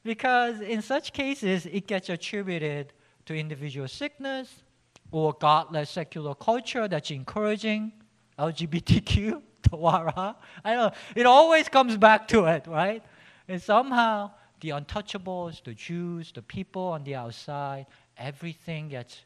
Because 0.05 0.61
in 0.61 0.83
such 0.83 1.13
cases, 1.13 1.67
it 1.67 1.87
gets 1.87 2.09
attributed 2.09 2.93
to 3.27 3.35
individual 3.35 3.89
sickness 3.89 4.63
or 5.11 5.33
godless 5.35 5.91
secular 5.91 6.35
culture 6.35 6.89
that's 6.89 7.11
encouraging 7.11 7.93
LGBTQ, 8.39 9.41
Tawara. 9.73 10.37
I 10.65 10.75
know 10.75 10.93
it 11.17 11.27
always 11.27 11.69
comes 11.69 11.97
back 11.97 12.29
to 12.29 12.45
it, 12.47 12.67
right? 12.67 13.03
And 13.49 13.61
somehow 13.61 14.31
the 14.61 14.71
untouchables, 14.71 15.63
the 15.65 15.75
Jews, 15.75 16.33
the 16.33 16.43
people 16.43 16.83
on 16.83 17.05
the 17.05 17.15
outside, 17.15 17.87
everything 18.17 18.89
gets 18.89 19.23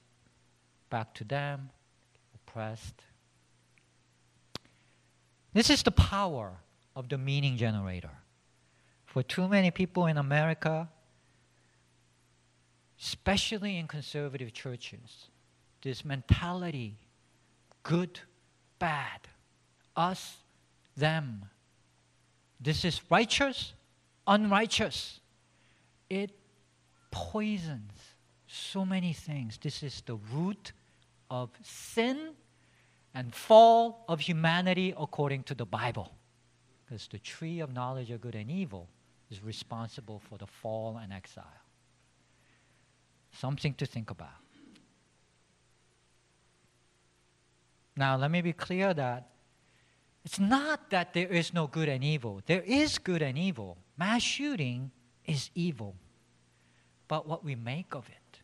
back 0.88 1.14
to 1.14 1.24
them, 1.24 1.70
oppressed. 2.34 3.02
This 5.52 5.70
is 5.70 5.82
the 5.82 5.90
power 5.90 6.52
of 6.94 7.08
the 7.08 7.18
meaning 7.18 7.56
generator. 7.56 8.10
For 9.04 9.22
too 9.22 9.48
many 9.48 9.70
people 9.70 10.06
in 10.06 10.18
America, 10.18 10.88
especially 13.00 13.76
in 13.76 13.86
conservative 13.86 14.52
churches, 14.52 15.28
this 15.82 16.04
mentality 16.04 16.98
good, 17.82 18.20
bad, 18.78 19.20
us, 19.96 20.36
them. 20.96 21.46
This 22.60 22.84
is 22.84 23.00
righteous, 23.10 23.72
unrighteous. 24.26 25.20
It 26.08 26.30
poisons 27.10 27.92
so 28.46 28.84
many 28.84 29.12
things. 29.12 29.58
This 29.58 29.82
is 29.82 30.02
the 30.06 30.16
root 30.32 30.72
of 31.30 31.50
sin 31.62 32.30
and 33.14 33.34
fall 33.34 34.04
of 34.08 34.20
humanity 34.20 34.94
according 34.96 35.42
to 35.44 35.54
the 35.54 35.66
Bible. 35.66 36.12
Because 36.84 37.08
the 37.08 37.18
tree 37.18 37.60
of 37.60 37.72
knowledge 37.72 38.10
of 38.10 38.20
good 38.20 38.34
and 38.34 38.50
evil 38.50 38.88
is 39.30 39.42
responsible 39.42 40.20
for 40.20 40.38
the 40.38 40.46
fall 40.46 40.98
and 41.02 41.12
exile. 41.12 41.44
Something 43.32 43.74
to 43.74 43.86
think 43.86 44.10
about. 44.10 44.28
Now, 47.96 48.16
let 48.16 48.30
me 48.30 48.42
be 48.42 48.52
clear 48.52 48.92
that 48.94 49.30
It's 50.26 50.40
not 50.40 50.90
that 50.90 51.14
there 51.14 51.28
is 51.28 51.54
no 51.54 51.68
good 51.68 51.88
and 51.88 52.02
evil. 52.02 52.42
There 52.46 52.62
is 52.62 52.98
good 52.98 53.22
and 53.22 53.38
evil. 53.38 53.78
Mass 53.96 54.22
shooting 54.22 54.90
is 55.24 55.50
evil. 55.54 55.94
But 57.06 57.28
what 57.28 57.44
we 57.44 57.54
make 57.54 57.94
of 57.94 58.08
it. 58.08 58.40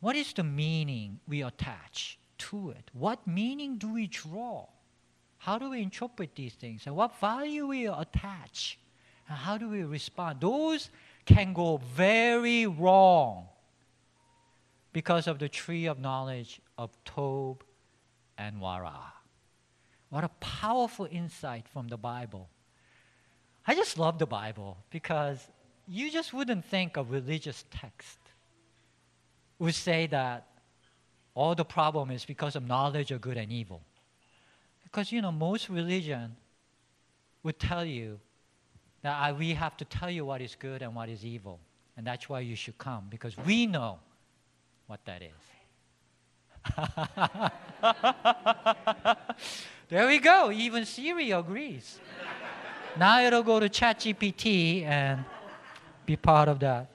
What 0.00 0.14
is 0.14 0.34
the 0.34 0.44
meaning 0.44 1.20
we 1.26 1.42
attach 1.42 2.18
to 2.50 2.68
it? 2.72 2.90
What 2.92 3.26
meaning 3.26 3.78
do 3.78 3.94
we 3.94 4.06
draw? 4.06 4.66
How 5.38 5.58
do 5.58 5.70
we 5.70 5.80
interpret 5.80 6.34
these 6.34 6.52
things? 6.52 6.82
And 6.84 6.94
what 6.94 7.18
value 7.18 7.66
we 7.68 7.86
attach? 7.86 8.78
And 9.30 9.38
how 9.38 9.56
do 9.56 9.70
we 9.70 9.84
respond? 9.84 10.42
Those 10.42 10.90
can 11.24 11.54
go 11.54 11.78
very 11.78 12.66
wrong 12.66 13.46
because 14.92 15.26
of 15.26 15.38
the 15.38 15.48
tree 15.48 15.86
of 15.86 15.98
knowledge 15.98 16.60
of 16.76 16.90
Tob 17.06 17.64
and 18.36 18.60
Wara. 18.60 19.21
What 20.12 20.24
a 20.24 20.28
powerful 20.40 21.08
insight 21.10 21.66
from 21.66 21.88
the 21.88 21.96
Bible. 21.96 22.50
I 23.66 23.74
just 23.74 23.98
love 23.98 24.18
the 24.18 24.26
Bible 24.26 24.76
because 24.90 25.38
you 25.88 26.10
just 26.10 26.34
wouldn't 26.34 26.66
think 26.66 26.98
a 26.98 27.02
religious 27.02 27.64
text 27.70 28.18
would 29.58 29.74
say 29.74 30.06
that 30.08 30.48
all 31.32 31.54
the 31.54 31.64
problem 31.64 32.10
is 32.10 32.26
because 32.26 32.56
of 32.56 32.66
knowledge 32.66 33.10
of 33.10 33.22
good 33.22 33.38
and 33.38 33.50
evil. 33.50 33.80
Because, 34.82 35.12
you 35.12 35.22
know, 35.22 35.32
most 35.32 35.70
religion 35.70 36.36
would 37.42 37.58
tell 37.58 37.82
you 37.82 38.20
that 39.00 39.18
I, 39.18 39.32
we 39.32 39.54
have 39.54 39.78
to 39.78 39.86
tell 39.86 40.10
you 40.10 40.26
what 40.26 40.42
is 40.42 40.54
good 40.54 40.82
and 40.82 40.94
what 40.94 41.08
is 41.08 41.24
evil. 41.24 41.58
And 41.96 42.06
that's 42.06 42.28
why 42.28 42.40
you 42.40 42.54
should 42.54 42.76
come, 42.76 43.06
because 43.08 43.34
we 43.46 43.64
know 43.64 43.98
what 44.88 45.02
that 45.06 45.22
is. 45.22 45.30
there 49.92 50.06
we 50.06 50.18
go. 50.18 50.50
Even 50.50 50.86
Siri 50.86 51.32
agrees. 51.32 52.00
now 52.98 53.20
it'll 53.20 53.42
go 53.42 53.60
to 53.60 53.68
ChatGPT 53.68 54.84
and 54.84 55.22
be 56.06 56.16
part 56.16 56.48
of 56.48 56.60
that. 56.60 56.90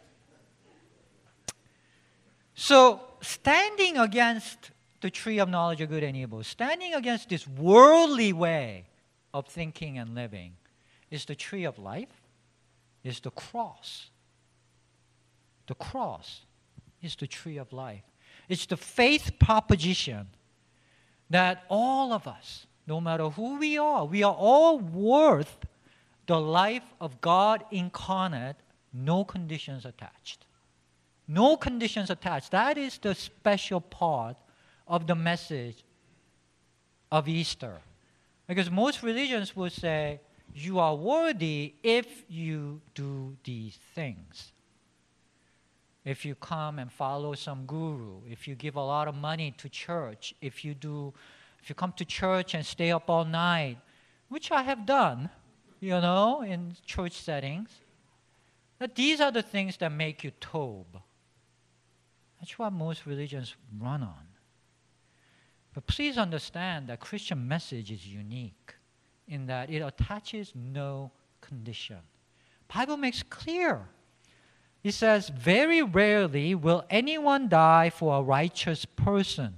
So, 2.55 3.01
standing 3.21 3.97
against 3.97 4.71
the 5.01 5.11
tree 5.11 5.37
of 5.37 5.47
knowledge 5.47 5.79
of 5.79 5.89
good 5.89 6.01
and 6.01 6.17
evil, 6.17 6.43
standing 6.43 6.95
against 6.95 7.29
this 7.29 7.47
worldly 7.47 8.33
way 8.33 8.85
of 9.31 9.45
thinking 9.45 9.99
and 9.99 10.15
living, 10.15 10.53
is 11.11 11.25
the 11.25 11.35
tree 11.35 11.65
of 11.65 11.77
life, 11.77 12.23
is 13.03 13.19
the 13.19 13.29
cross. 13.29 14.09
The 15.67 15.75
cross 15.75 16.41
is 17.03 17.15
the 17.15 17.27
tree 17.27 17.57
of 17.57 17.71
life. 17.71 18.01
It's 18.49 18.65
the 18.65 18.75
faith 18.75 19.33
proposition 19.37 20.29
that 21.29 21.63
all 21.69 22.11
of 22.11 22.27
us, 22.27 22.66
no 22.87 23.01
matter 23.01 23.29
who 23.29 23.59
we 23.59 23.77
are, 23.77 24.05
we 24.05 24.23
are 24.23 24.33
all 24.33 24.79
worth 24.79 25.57
the 26.25 26.39
life 26.39 26.83
of 26.99 27.21
God 27.21 27.63
incarnate, 27.71 28.55
no 28.93 29.23
conditions 29.23 29.85
attached. 29.85 30.45
No 31.27 31.57
conditions 31.57 32.09
attached. 32.09 32.51
That 32.51 32.77
is 32.77 32.97
the 32.97 33.13
special 33.13 33.81
part 33.81 34.37
of 34.87 35.07
the 35.07 35.15
message 35.15 35.83
of 37.11 37.27
Easter. 37.27 37.77
Because 38.47 38.71
most 38.71 39.03
religions 39.03 39.55
will 39.55 39.69
say, 39.69 40.21
you 40.55 40.79
are 40.79 40.95
worthy 40.95 41.73
if 41.83 42.23
you 42.29 42.81
do 42.95 43.35
these 43.43 43.77
things 43.93 44.53
if 46.07 46.23
you 46.23 46.35
come 46.35 46.79
and 46.79 46.89
follow 46.89 47.33
some 47.33 47.65
guru, 47.65 48.21
if 48.29 48.47
you 48.47 48.55
give 48.55 48.77
a 48.77 48.81
lot 48.81 49.09
of 49.09 49.15
money 49.15 49.53
to 49.57 49.67
church, 49.67 50.33
if 50.39 50.63
you 50.63 50.73
do, 50.73 51.13
if 51.67 51.71
you 51.71 51.75
come 51.75 51.91
to 51.91 52.05
church 52.05 52.53
and 52.53 52.65
stay 52.65 52.93
up 52.93 53.09
all 53.09 53.25
night, 53.25 53.77
which 54.29 54.53
I 54.53 54.61
have 54.61 54.85
done, 54.85 55.29
you 55.81 55.99
know, 55.99 56.41
in 56.41 56.73
church 56.85 57.11
settings, 57.11 57.69
that 58.79 58.95
these 58.95 59.19
are 59.19 59.33
the 59.33 59.41
things 59.41 59.75
that 59.77 59.91
make 59.91 60.23
you 60.23 60.31
tob. 60.39 60.85
That's 62.39 62.57
what 62.57 62.71
most 62.71 63.05
religions 63.05 63.57
run 63.77 64.01
on. 64.01 64.27
But 65.73 65.87
please 65.87 66.17
understand 66.17 66.87
that 66.87 67.01
Christian 67.01 67.45
message 67.45 67.91
is 67.91 68.07
unique 68.07 68.75
in 69.27 69.47
that 69.47 69.69
it 69.69 69.81
attaches 69.81 70.53
no 70.55 71.11
condition. 71.41 71.99
Bible 72.73 72.95
makes 72.95 73.23
clear 73.23 73.89
It 74.85 74.93
says, 74.93 75.27
Very 75.27 75.81
rarely 75.81 76.55
will 76.55 76.85
anyone 76.89 77.49
die 77.49 77.89
for 77.89 78.19
a 78.19 78.23
righteous 78.23 78.85
person, 78.85 79.55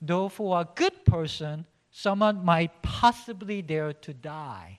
though 0.00 0.28
for 0.28 0.60
a 0.60 0.68
good 0.74 1.04
person, 1.04 1.66
someone 1.90 2.44
might 2.44 2.82
possibly 2.82 3.62
dare 3.62 3.92
to 3.92 4.14
die. 4.14 4.78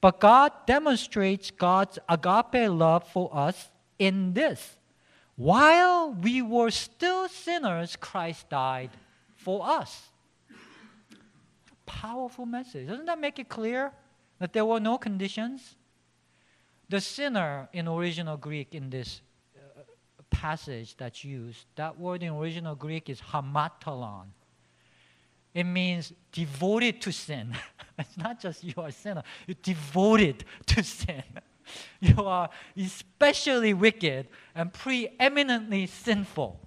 But 0.00 0.20
God 0.20 0.52
demonstrates 0.66 1.50
God's 1.50 1.98
agape 2.08 2.70
love 2.70 3.06
for 3.08 3.28
us 3.32 3.70
in 3.98 4.32
this. 4.32 4.78
While 5.36 6.12
we 6.12 6.42
were 6.42 6.70
still 6.70 7.28
sinners, 7.28 7.96
Christ 7.96 8.48
died 8.48 8.90
for 9.36 9.66
us. 9.66 10.08
Powerful 11.86 12.46
message. 12.46 12.88
Doesn't 12.88 13.06
that 13.06 13.18
make 13.18 13.38
it 13.38 13.48
clear 13.48 13.92
that 14.38 14.52
there 14.52 14.64
were 14.64 14.80
no 14.80 14.96
conditions? 14.96 15.76
The 16.88 17.00
sinner 17.00 17.68
in 17.72 17.88
original 17.88 18.36
Greek 18.36 18.74
in 18.74 18.90
this 18.90 19.20
passage 20.30 20.96
that's 20.96 21.24
used, 21.24 21.66
that 21.76 21.98
word 21.98 22.22
in 22.22 22.32
original 22.32 22.74
Greek 22.74 23.08
is 23.08 23.20
hamartolon. 23.20 24.26
It 25.52 25.64
means 25.64 26.12
devoted 26.32 27.00
to 27.02 27.12
sin. 27.12 27.56
it's 27.98 28.16
not 28.16 28.40
just 28.40 28.62
you 28.62 28.74
are 28.78 28.88
a 28.88 28.92
sinner, 28.92 29.22
you're 29.46 29.56
devoted 29.62 30.44
to 30.66 30.82
sin. 30.82 31.24
You 32.00 32.24
are 32.24 32.50
especially 32.76 33.74
wicked 33.74 34.26
and 34.56 34.72
preeminently 34.72 35.86
sinful. 35.86 36.58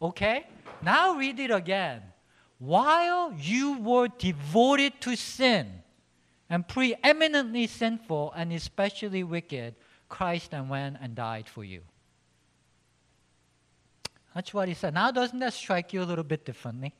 Okay? 0.00 0.44
Now 0.82 1.14
read 1.14 1.38
it 1.38 1.52
again. 1.52 2.02
While 2.58 3.32
you 3.38 3.78
were 3.78 4.08
devoted 4.08 5.00
to 5.02 5.14
sin, 5.14 5.82
and 6.52 6.68
preeminently 6.68 7.66
sinful 7.66 8.30
and 8.36 8.52
especially 8.52 9.24
wicked, 9.24 9.74
Christ 10.10 10.50
then 10.50 10.68
went 10.68 10.98
and 11.00 11.14
died 11.14 11.48
for 11.48 11.64
you. 11.64 11.80
That's 14.34 14.54
what 14.54 14.68
he 14.68 14.74
said. 14.74 14.94
Now, 14.94 15.10
doesn't 15.10 15.38
that 15.40 15.52
strike 15.52 15.92
you 15.92 16.02
a 16.02 16.04
little 16.04 16.24
bit 16.24 16.44
differently? 16.44 16.94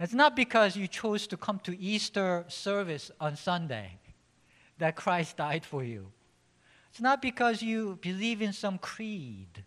It's 0.00 0.14
not 0.14 0.34
because 0.34 0.76
you 0.76 0.88
chose 0.88 1.26
to 1.28 1.36
come 1.36 1.60
to 1.60 1.78
Easter 1.78 2.44
service 2.48 3.10
on 3.20 3.36
Sunday 3.36 3.98
that 4.78 4.96
Christ 4.96 5.36
died 5.36 5.64
for 5.64 5.84
you. 5.84 6.10
It's 6.90 7.00
not 7.00 7.22
because 7.22 7.62
you 7.62 7.98
believe 8.02 8.42
in 8.42 8.52
some 8.52 8.78
creed, 8.78 9.64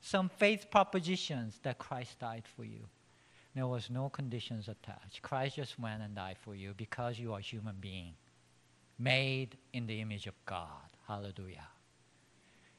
some 0.00 0.28
faith 0.28 0.68
propositions 0.70 1.60
that 1.62 1.78
Christ 1.78 2.18
died 2.18 2.44
for 2.56 2.64
you. 2.64 2.88
There 3.54 3.66
was 3.66 3.90
no 3.90 4.08
conditions 4.08 4.68
attached. 4.68 5.22
Christ 5.22 5.56
just 5.56 5.78
went 5.78 6.02
and 6.02 6.14
died 6.14 6.38
for 6.40 6.54
you 6.54 6.74
because 6.76 7.18
you 7.18 7.32
are 7.34 7.38
a 7.38 7.42
human 7.42 7.76
being, 7.80 8.14
made 8.98 9.56
in 9.72 9.86
the 9.86 10.00
image 10.00 10.26
of 10.26 10.34
God. 10.46 10.68
Hallelujah. 11.06 11.68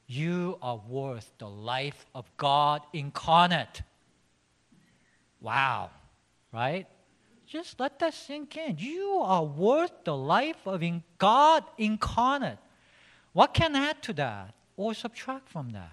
You 0.07 0.57
are 0.61 0.77
worth 0.77 1.31
the 1.37 1.49
life 1.49 2.05
of 2.13 2.25
God 2.37 2.81
incarnate. 2.93 3.81
Wow, 5.41 5.89
right? 6.51 6.87
Just 7.47 7.79
let 7.79 7.99
that 7.99 8.13
sink 8.13 8.57
in. 8.57 8.77
You 8.77 9.19
are 9.23 9.43
worth 9.43 9.91
the 10.03 10.15
life 10.15 10.65
of 10.65 10.83
in 10.83 11.03
God 11.17 11.63
incarnate. 11.77 12.57
What 13.33 13.53
can 13.53 13.75
add 13.75 14.01
to 14.03 14.13
that 14.13 14.53
or 14.77 14.93
subtract 14.93 15.49
from 15.49 15.71
that? 15.71 15.91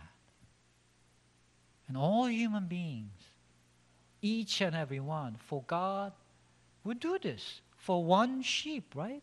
And 1.89 1.97
all 1.97 2.27
human 2.27 2.67
beings 2.67 3.11
each 4.23 4.61
and 4.61 4.75
every 4.75 5.01
one. 5.01 5.37
For 5.47 5.63
God 5.67 6.13
would 6.85 7.01
do 7.01 7.19
this 7.21 7.61
for 7.77 8.05
one 8.05 8.43
sheep, 8.43 8.95
right? 8.95 9.23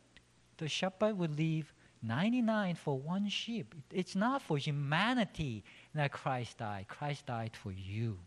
The 0.58 0.68
shepherd 0.68 1.18
would 1.18 1.38
leave 1.38 1.74
99 2.02 2.76
for 2.76 2.98
one 2.98 3.28
sheep. 3.28 3.76
It's 3.92 4.16
not 4.16 4.42
for 4.42 4.58
humanity 4.58 5.64
that 5.94 6.12
Christ 6.12 6.58
died. 6.58 6.88
Christ 6.88 7.26
died 7.26 7.52
for 7.56 7.72
you, 7.72 8.20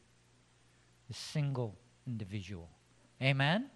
a 1.10 1.14
single 1.14 1.76
individual. 2.06 2.68
Amen? 3.20 3.70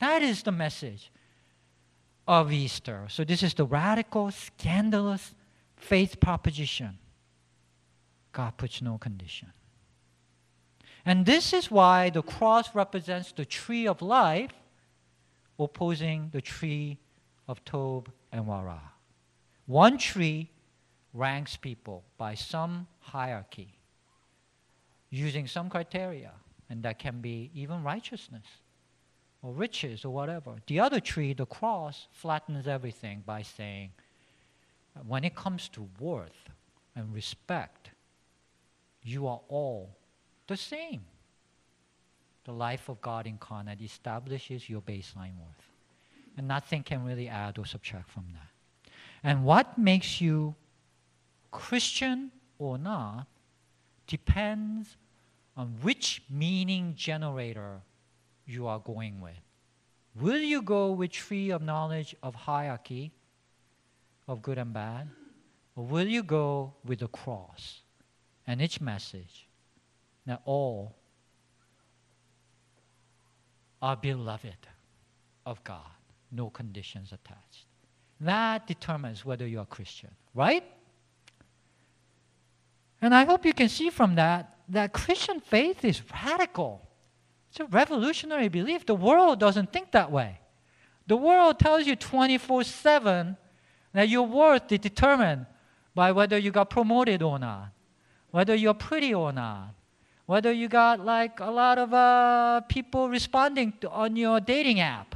That 0.00 0.22
is 0.22 0.42
the 0.42 0.52
message 0.52 1.10
of 2.26 2.52
Easter. 2.52 3.06
So, 3.08 3.24
this 3.24 3.42
is 3.42 3.54
the 3.54 3.64
radical, 3.64 4.30
scandalous 4.30 5.34
faith 5.76 6.20
proposition. 6.20 6.98
God 8.32 8.56
puts 8.56 8.82
no 8.82 8.98
condition. 8.98 9.52
And 11.06 11.26
this 11.26 11.52
is 11.52 11.70
why 11.70 12.10
the 12.10 12.22
cross 12.22 12.74
represents 12.74 13.32
the 13.32 13.44
tree 13.44 13.86
of 13.86 14.02
life 14.02 14.50
opposing 15.58 16.30
the 16.32 16.40
tree 16.40 16.98
of 17.46 17.64
Tob 17.64 18.10
and 18.34 18.46
Wara. 18.46 18.80
One 19.66 19.96
tree 19.96 20.50
ranks 21.14 21.56
people 21.56 22.02
by 22.18 22.34
some 22.34 22.88
hierarchy 22.98 23.78
using 25.08 25.46
some 25.46 25.70
criteria, 25.70 26.32
and 26.68 26.82
that 26.82 26.98
can 26.98 27.20
be 27.20 27.50
even 27.54 27.84
righteousness 27.84 28.44
or 29.40 29.52
riches 29.52 30.04
or 30.04 30.12
whatever. 30.12 30.56
The 30.66 30.80
other 30.80 30.98
tree, 30.98 31.32
the 31.32 31.46
cross, 31.46 32.08
flattens 32.10 32.66
everything 32.66 33.22
by 33.24 33.42
saying, 33.42 33.92
when 35.06 35.22
it 35.22 35.36
comes 35.36 35.68
to 35.70 35.88
worth 36.00 36.50
and 36.96 37.14
respect, 37.14 37.90
you 39.02 39.28
are 39.28 39.40
all 39.48 39.96
the 40.48 40.56
same. 40.56 41.02
The 42.44 42.52
life 42.52 42.88
of 42.88 43.00
God 43.00 43.26
incarnate 43.26 43.80
establishes 43.80 44.68
your 44.68 44.80
baseline 44.80 45.36
worth. 45.38 45.73
And 46.36 46.48
nothing 46.48 46.82
can 46.82 47.04
really 47.04 47.28
add 47.28 47.58
or 47.58 47.66
subtract 47.66 48.10
from 48.10 48.26
that. 48.32 48.92
And 49.22 49.44
what 49.44 49.78
makes 49.78 50.20
you 50.20 50.54
Christian 51.50 52.32
or 52.58 52.76
not 52.76 53.26
depends 54.06 54.96
on 55.56 55.68
which 55.82 56.22
meaning 56.28 56.94
generator 56.96 57.80
you 58.46 58.66
are 58.66 58.80
going 58.80 59.20
with. 59.20 59.38
Will 60.20 60.40
you 60.40 60.62
go 60.62 60.92
with 60.92 61.10
tree 61.10 61.50
of 61.50 61.62
knowledge 61.62 62.14
of 62.22 62.34
hierarchy 62.34 63.12
of 64.28 64.42
good 64.42 64.58
and 64.58 64.72
bad? 64.72 65.08
Or 65.76 65.84
will 65.84 66.06
you 66.06 66.22
go 66.22 66.74
with 66.84 67.00
the 67.00 67.08
cross 67.08 67.80
and 68.46 68.60
its 68.60 68.80
message 68.80 69.48
that 70.26 70.42
all 70.44 70.94
are 73.82 73.96
beloved 73.96 74.66
of 75.44 75.62
God, 75.64 75.80
no 76.34 76.50
conditions 76.50 77.12
attached? 77.12 77.66
That 78.20 78.66
determines 78.66 79.24
whether 79.24 79.46
you're 79.46 79.62
a 79.62 79.66
Christian, 79.66 80.10
right? 80.34 80.64
And 83.00 83.14
I 83.14 83.24
hope 83.24 83.44
you 83.44 83.52
can 83.52 83.68
see 83.68 83.90
from 83.90 84.14
that 84.14 84.56
that 84.68 84.92
Christian 84.92 85.40
faith 85.40 85.84
is 85.84 86.00
radical. 86.24 86.88
It's 87.50 87.60
a 87.60 87.66
revolutionary 87.66 88.48
belief. 88.48 88.86
The 88.86 88.94
world 88.94 89.38
doesn't 89.38 89.72
think 89.72 89.92
that 89.92 90.10
way. 90.10 90.40
The 91.06 91.16
world 91.16 91.58
tells 91.58 91.86
you 91.86 91.96
24 91.96 92.64
7 92.64 93.36
that 93.92 94.08
your 94.08 94.26
worth 94.26 94.72
is 94.72 94.78
determined 94.78 95.46
by 95.94 96.12
whether 96.12 96.38
you 96.38 96.50
got 96.50 96.70
promoted 96.70 97.22
or 97.22 97.38
not, 97.38 97.68
whether 98.30 98.54
you're 98.54 98.74
pretty 98.74 99.14
or 99.14 99.32
not, 99.32 99.74
whether 100.26 100.50
you 100.50 100.68
got 100.68 101.04
like 101.04 101.38
a 101.40 101.50
lot 101.50 101.78
of 101.78 101.92
uh, 101.92 102.62
people 102.62 103.08
responding 103.08 103.74
to, 103.80 103.90
on 103.90 104.16
your 104.16 104.40
dating 104.40 104.80
app. 104.80 105.14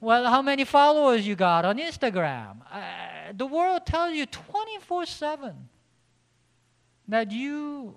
Well, 0.00 0.26
how 0.26 0.42
many 0.42 0.64
followers 0.64 1.26
you 1.26 1.36
got 1.36 1.64
on 1.64 1.78
Instagram? 1.78 2.58
Uh, 2.70 3.32
the 3.34 3.46
world 3.46 3.86
tells 3.86 4.14
you 4.14 4.26
24 4.26 5.06
7 5.06 5.68
that 7.08 7.30
you 7.30 7.96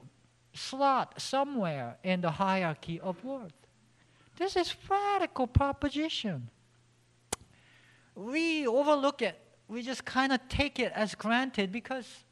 slot 0.53 1.19
somewhere 1.19 1.97
in 2.03 2.21
the 2.21 2.31
hierarchy 2.31 2.99
of 2.99 3.23
worth. 3.23 3.53
This 4.37 4.55
is 4.55 4.73
radical 4.89 5.47
proposition. 5.47 6.49
We 8.15 8.65
overlook 8.65 9.21
it. 9.21 9.37
We 9.67 9.81
just 9.81 10.05
kind 10.05 10.31
of 10.31 10.39
take 10.47 10.79
it 10.79 10.91
as 10.95 11.15
granted 11.15 11.71
because 11.71 12.23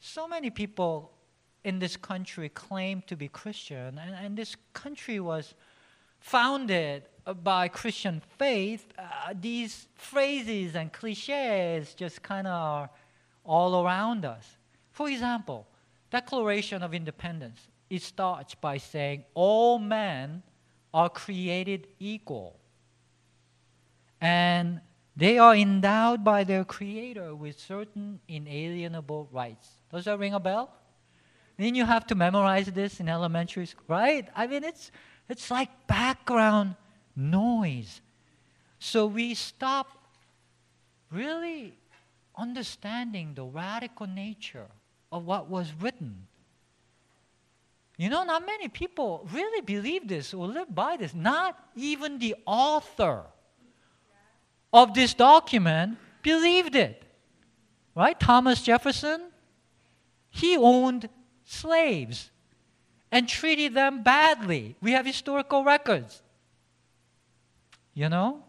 so 0.00 0.28
many 0.28 0.50
people 0.50 1.12
in 1.64 1.78
this 1.78 1.96
country 1.96 2.50
claim 2.50 3.02
to 3.06 3.16
be 3.16 3.28
Christian, 3.28 3.98
and, 3.98 4.14
and 4.14 4.36
this 4.36 4.56
country 4.74 5.20
was 5.20 5.54
founded 6.20 7.04
by 7.42 7.68
Christian 7.68 8.22
faith. 8.38 8.86
Uh, 8.98 9.34
these 9.40 9.86
phrases 9.94 10.74
and 10.74 10.92
cliches 10.92 11.94
just 11.94 12.22
kind 12.22 12.46
of 12.46 12.52
are 12.52 12.90
all 13.44 13.84
around 13.84 14.24
us. 14.24 14.56
For 14.90 15.08
example, 15.08 15.66
Declaration 16.10 16.82
of 16.82 16.92
Independence, 16.92 17.68
it 17.88 18.02
starts 18.02 18.54
by 18.54 18.78
saying 18.78 19.24
all 19.34 19.78
men 19.78 20.42
are 20.92 21.08
created 21.08 21.88
equal. 21.98 22.58
And 24.20 24.80
they 25.16 25.38
are 25.38 25.54
endowed 25.54 26.24
by 26.24 26.44
their 26.44 26.64
Creator 26.64 27.34
with 27.34 27.58
certain 27.58 28.20
inalienable 28.28 29.28
rights. 29.32 29.68
Does 29.90 30.04
that 30.04 30.18
ring 30.18 30.34
a 30.34 30.40
bell? 30.40 30.70
Then 31.58 31.74
you 31.74 31.84
have 31.84 32.06
to 32.08 32.14
memorize 32.14 32.66
this 32.66 32.98
in 32.98 33.08
elementary 33.08 33.66
school, 33.66 33.84
right? 33.88 34.28
I 34.34 34.46
mean, 34.46 34.64
it's, 34.64 34.90
it's 35.28 35.50
like 35.50 35.68
background 35.86 36.76
noise. 37.16 38.00
So 38.78 39.06
we 39.06 39.34
stop 39.34 39.86
really 41.10 41.74
understanding 42.36 43.34
the 43.34 43.44
radical 43.44 44.06
nature 44.06 44.68
of 45.10 45.26
what 45.26 45.48
was 45.48 45.72
written. 45.80 46.26
You 47.98 48.08
know, 48.08 48.24
not 48.24 48.44
many 48.44 48.68
people 48.68 49.28
really 49.32 49.60
believe 49.60 50.08
this 50.08 50.34
or 50.34 50.46
live 50.46 50.74
by 50.74 50.96
this. 50.96 51.14
Not 51.14 51.58
even 51.76 52.18
the 52.18 52.34
author 52.46 53.22
of 54.72 54.94
this 54.94 55.14
document 55.14 55.98
believed 56.22 56.74
it. 56.74 57.02
Right? 57.94 58.18
Thomas 58.18 58.62
Jefferson, 58.62 59.20
he 60.30 60.56
owned 60.56 61.10
slaves 61.44 62.30
and 63.10 63.28
treated 63.28 63.74
them 63.74 64.02
badly. 64.02 64.74
We 64.80 64.92
have 64.92 65.04
historical 65.04 65.62
records. 65.62 66.22
You 67.94 68.08
know? 68.08 68.42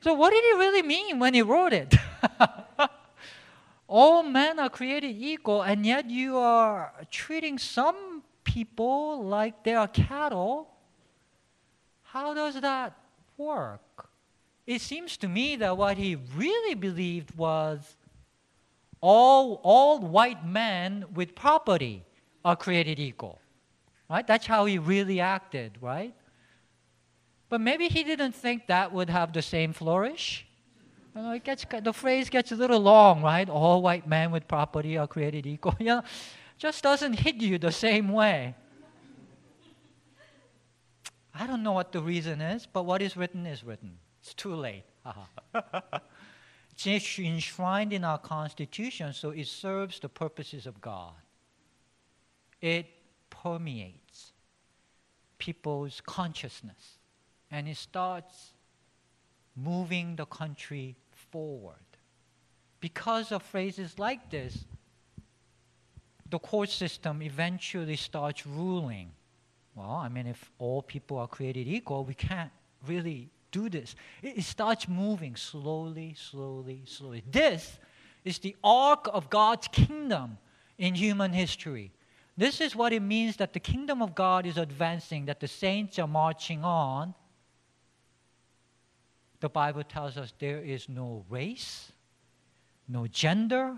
So, 0.00 0.14
what 0.14 0.30
did 0.30 0.44
he 0.44 0.52
really 0.52 0.82
mean 0.82 1.18
when 1.18 1.34
he 1.34 1.42
wrote 1.42 1.72
it? 1.72 1.94
all 3.88 4.22
men 4.22 4.58
are 4.58 4.68
created 4.68 5.16
equal, 5.18 5.62
and 5.62 5.84
yet 5.84 6.08
you 6.08 6.36
are 6.36 6.92
treating 7.10 7.58
some 7.58 8.22
people 8.44 9.24
like 9.24 9.64
they 9.64 9.74
are 9.74 9.88
cattle. 9.88 10.68
How 12.02 12.32
does 12.32 12.60
that 12.60 12.96
work? 13.36 14.08
It 14.66 14.80
seems 14.80 15.16
to 15.18 15.28
me 15.28 15.56
that 15.56 15.76
what 15.76 15.96
he 15.96 16.16
really 16.36 16.74
believed 16.74 17.36
was 17.36 17.96
all, 19.00 19.60
all 19.62 19.98
white 19.98 20.46
men 20.46 21.06
with 21.14 21.34
property 21.34 22.04
are 22.44 22.56
created 22.56 22.98
equal. 22.98 23.38
Right? 24.10 24.26
That's 24.26 24.46
how 24.46 24.66
he 24.66 24.78
really 24.78 25.20
acted, 25.20 25.78
right? 25.80 26.14
But 27.48 27.60
maybe 27.60 27.88
he 27.88 28.04
didn't 28.04 28.32
think 28.32 28.66
that 28.66 28.92
would 28.92 29.10
have 29.10 29.32
the 29.32 29.42
same 29.42 29.72
flourish. 29.72 30.46
You 31.16 31.22
know, 31.22 31.32
it 31.32 31.44
gets, 31.44 31.64
the 31.82 31.92
phrase 31.92 32.28
gets 32.28 32.52
a 32.52 32.56
little 32.56 32.80
long, 32.80 33.22
right? 33.22 33.48
All 33.48 33.82
white 33.82 34.06
men 34.06 34.30
with 34.30 34.46
property 34.46 34.98
are 34.98 35.06
created 35.06 35.46
equal. 35.46 35.74
You 35.80 35.86
know, 35.86 36.02
just 36.58 36.82
doesn't 36.82 37.14
hit 37.14 37.36
you 37.36 37.58
the 37.58 37.72
same 37.72 38.08
way. 38.08 38.54
I 41.34 41.46
don't 41.46 41.62
know 41.62 41.72
what 41.72 41.92
the 41.92 42.00
reason 42.00 42.40
is, 42.40 42.66
but 42.66 42.82
what 42.82 43.00
is 43.00 43.16
written 43.16 43.46
is 43.46 43.62
written. 43.62 43.98
It's 44.20 44.34
too 44.34 44.54
late. 44.54 44.82
it's 46.72 47.18
enshrined 47.18 47.92
in 47.92 48.04
our 48.04 48.18
Constitution, 48.18 49.12
so 49.12 49.30
it 49.30 49.46
serves 49.46 50.00
the 50.00 50.08
purposes 50.08 50.66
of 50.66 50.80
God. 50.80 51.14
It 52.60 52.86
permeates 53.30 54.32
people's 55.38 56.02
consciousness, 56.04 56.97
and 57.50 57.68
it 57.68 57.76
starts 57.76 58.52
moving 59.56 60.16
the 60.16 60.26
country 60.26 60.96
forward. 61.10 61.74
Because 62.80 63.32
of 63.32 63.42
phrases 63.42 63.98
like 63.98 64.30
this, 64.30 64.64
the 66.30 66.38
court 66.38 66.68
system 66.68 67.22
eventually 67.22 67.96
starts 67.96 68.46
ruling. 68.46 69.10
Well, 69.74 69.90
I 69.90 70.08
mean, 70.08 70.26
if 70.26 70.50
all 70.58 70.82
people 70.82 71.18
are 71.18 71.26
created 71.26 71.66
equal, 71.66 72.04
we 72.04 72.14
can't 72.14 72.50
really 72.86 73.30
do 73.50 73.68
this. 73.68 73.94
It, 74.22 74.42
starts 74.44 74.88
moving 74.88 75.36
slowly, 75.36 76.14
slowly, 76.16 76.82
slowly. 76.84 77.22
This 77.30 77.78
is 78.24 78.38
the 78.38 78.54
arc 78.62 79.08
of 79.12 79.30
God's 79.30 79.68
kingdom 79.68 80.38
in 80.76 80.94
human 80.94 81.32
history. 81.32 81.92
This 82.36 82.60
is 82.60 82.76
what 82.76 82.92
it 82.92 83.00
means 83.00 83.36
that 83.36 83.52
the 83.52 83.60
kingdom 83.60 84.02
of 84.02 84.14
God 84.14 84.46
is 84.46 84.58
advancing, 84.58 85.26
that 85.26 85.40
the 85.40 85.48
saints 85.48 85.98
are 85.98 86.06
marching 86.06 86.62
on, 86.62 87.14
the 89.40 89.48
Bible 89.48 89.84
tells 89.84 90.16
us 90.16 90.32
there 90.38 90.58
is 90.58 90.88
no 90.88 91.24
race, 91.28 91.92
no 92.88 93.06
gender, 93.06 93.76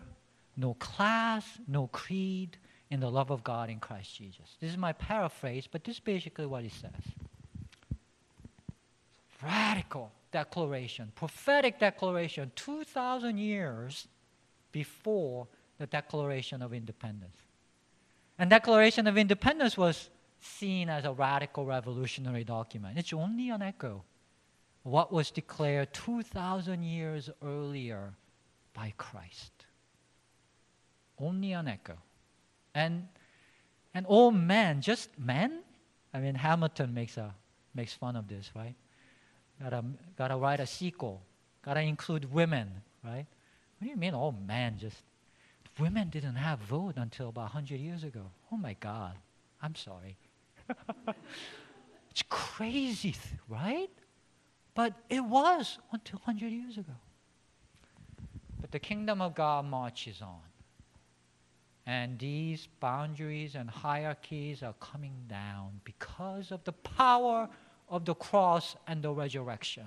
no 0.57 0.75
class, 0.75 1.45
no 1.67 1.87
creed 1.89 2.57
in 2.91 3.01
the 3.01 3.11
love 3.11 3.31
of 3.31 3.45
God 3.45 3.71
in 3.71 3.79
Christ 3.79 4.17
Jesus. 4.17 4.57
This 4.61 4.71
is 4.71 4.77
my 4.77 4.93
paraphrase, 4.93 5.69
but 5.71 5.85
this 5.85 5.97
is 5.97 6.01
basically 6.01 6.47
what 6.47 6.65
it 6.65 6.73
says. 6.73 6.91
Radical 9.43 10.13
declaration, 10.33 11.13
prophetic 11.15 11.79
declaration, 11.79 12.51
2,000 12.57 13.39
years 13.39 14.07
before 14.73 15.47
the 15.79 15.87
Declaration 15.87 16.63
of 16.63 16.75
Independence. 16.75 17.37
And 18.39 18.51
Declaration 18.51 19.07
of 19.07 19.17
Independence 19.17 19.77
was 19.77 20.11
seen 20.41 20.89
as 20.89 21.05
a 21.05 21.13
radical 21.13 21.65
revolutionary 21.65 22.45
document. 22.45 22.99
It's 22.99 23.13
only 23.13 23.51
an 23.51 23.63
echo 23.63 24.05
what 24.83 25.13
was 25.13 25.31
declared 25.31 25.93
2,000 25.93 26.83
years 26.83 27.31
earlier 27.43 28.15
by 28.75 28.93
Christ. 28.97 29.53
Only 31.19 31.53
an 31.53 31.69
echo. 31.69 31.99
And, 32.75 33.09
and 33.93 34.07
all 34.07 34.31
men, 34.31 34.81
just 34.81 35.11
men, 35.19 35.61
I 36.15 36.19
mean, 36.19 36.35
Hamilton 36.35 36.95
makes 36.95 37.17
a 37.17 37.35
makes 37.75 37.93
fun 37.93 38.17
of 38.17 38.29
this, 38.29 38.51
right? 38.55 38.75
Gotta, 39.63 39.85
gotta 40.17 40.37
write 40.37 40.61
a 40.61 40.67
sequel. 40.67 41.23
Gotta 41.63 41.81
include 41.81 42.33
women, 42.33 42.69
right? 43.05 43.27
What 43.79 43.85
do 43.85 43.89
you 43.89 43.97
mean, 43.97 44.15
oh 44.15 44.33
man, 44.33 44.79
just 44.79 44.97
women 45.79 46.09
didn't 46.09 46.37
have 46.37 46.59
vote 46.61 46.95
until 46.97 47.29
about 47.29 47.55
100 47.55 47.79
years 47.79 48.05
ago. 48.05 48.23
Oh 48.51 48.57
my 48.57 48.75
God, 48.81 49.15
I'm 49.63 49.75
sorry. 49.75 50.17
it's 52.11 52.23
crazy, 52.29 53.15
right? 53.49 53.91
But 54.81 54.95
it 55.11 55.23
was 55.23 55.79
200 56.05 56.51
years 56.51 56.79
ago. 56.79 56.95
But 58.63 58.71
the 58.71 58.79
kingdom 58.79 59.21
of 59.21 59.35
God 59.35 59.67
marches 59.67 60.23
on. 60.23 60.41
And 61.85 62.19
these 62.19 62.67
boundaries 62.81 63.57
and 63.57 63.69
hierarchies 63.69 64.63
are 64.63 64.73
coming 64.81 65.13
down 65.29 65.83
because 65.85 66.51
of 66.51 66.65
the 66.65 66.73
power 66.73 67.47
of 67.91 68.07
the 68.07 68.15
cross 68.15 68.75
and 68.87 69.03
the 69.03 69.13
resurrection. 69.13 69.85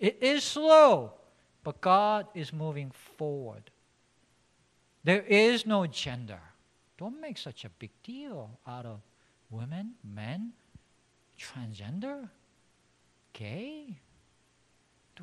It 0.00 0.18
is 0.20 0.42
slow, 0.42 1.12
but 1.62 1.80
God 1.80 2.26
is 2.34 2.52
moving 2.52 2.90
forward. 2.90 3.70
There 5.04 5.22
is 5.22 5.64
no 5.64 5.86
gender. 5.86 6.40
Don't 6.98 7.20
make 7.20 7.38
such 7.38 7.64
a 7.64 7.68
big 7.68 7.92
deal 8.02 8.58
out 8.66 8.84
of 8.84 8.98
women, 9.48 9.92
men, 10.02 10.54
transgender, 11.38 12.28
gay. 13.32 14.00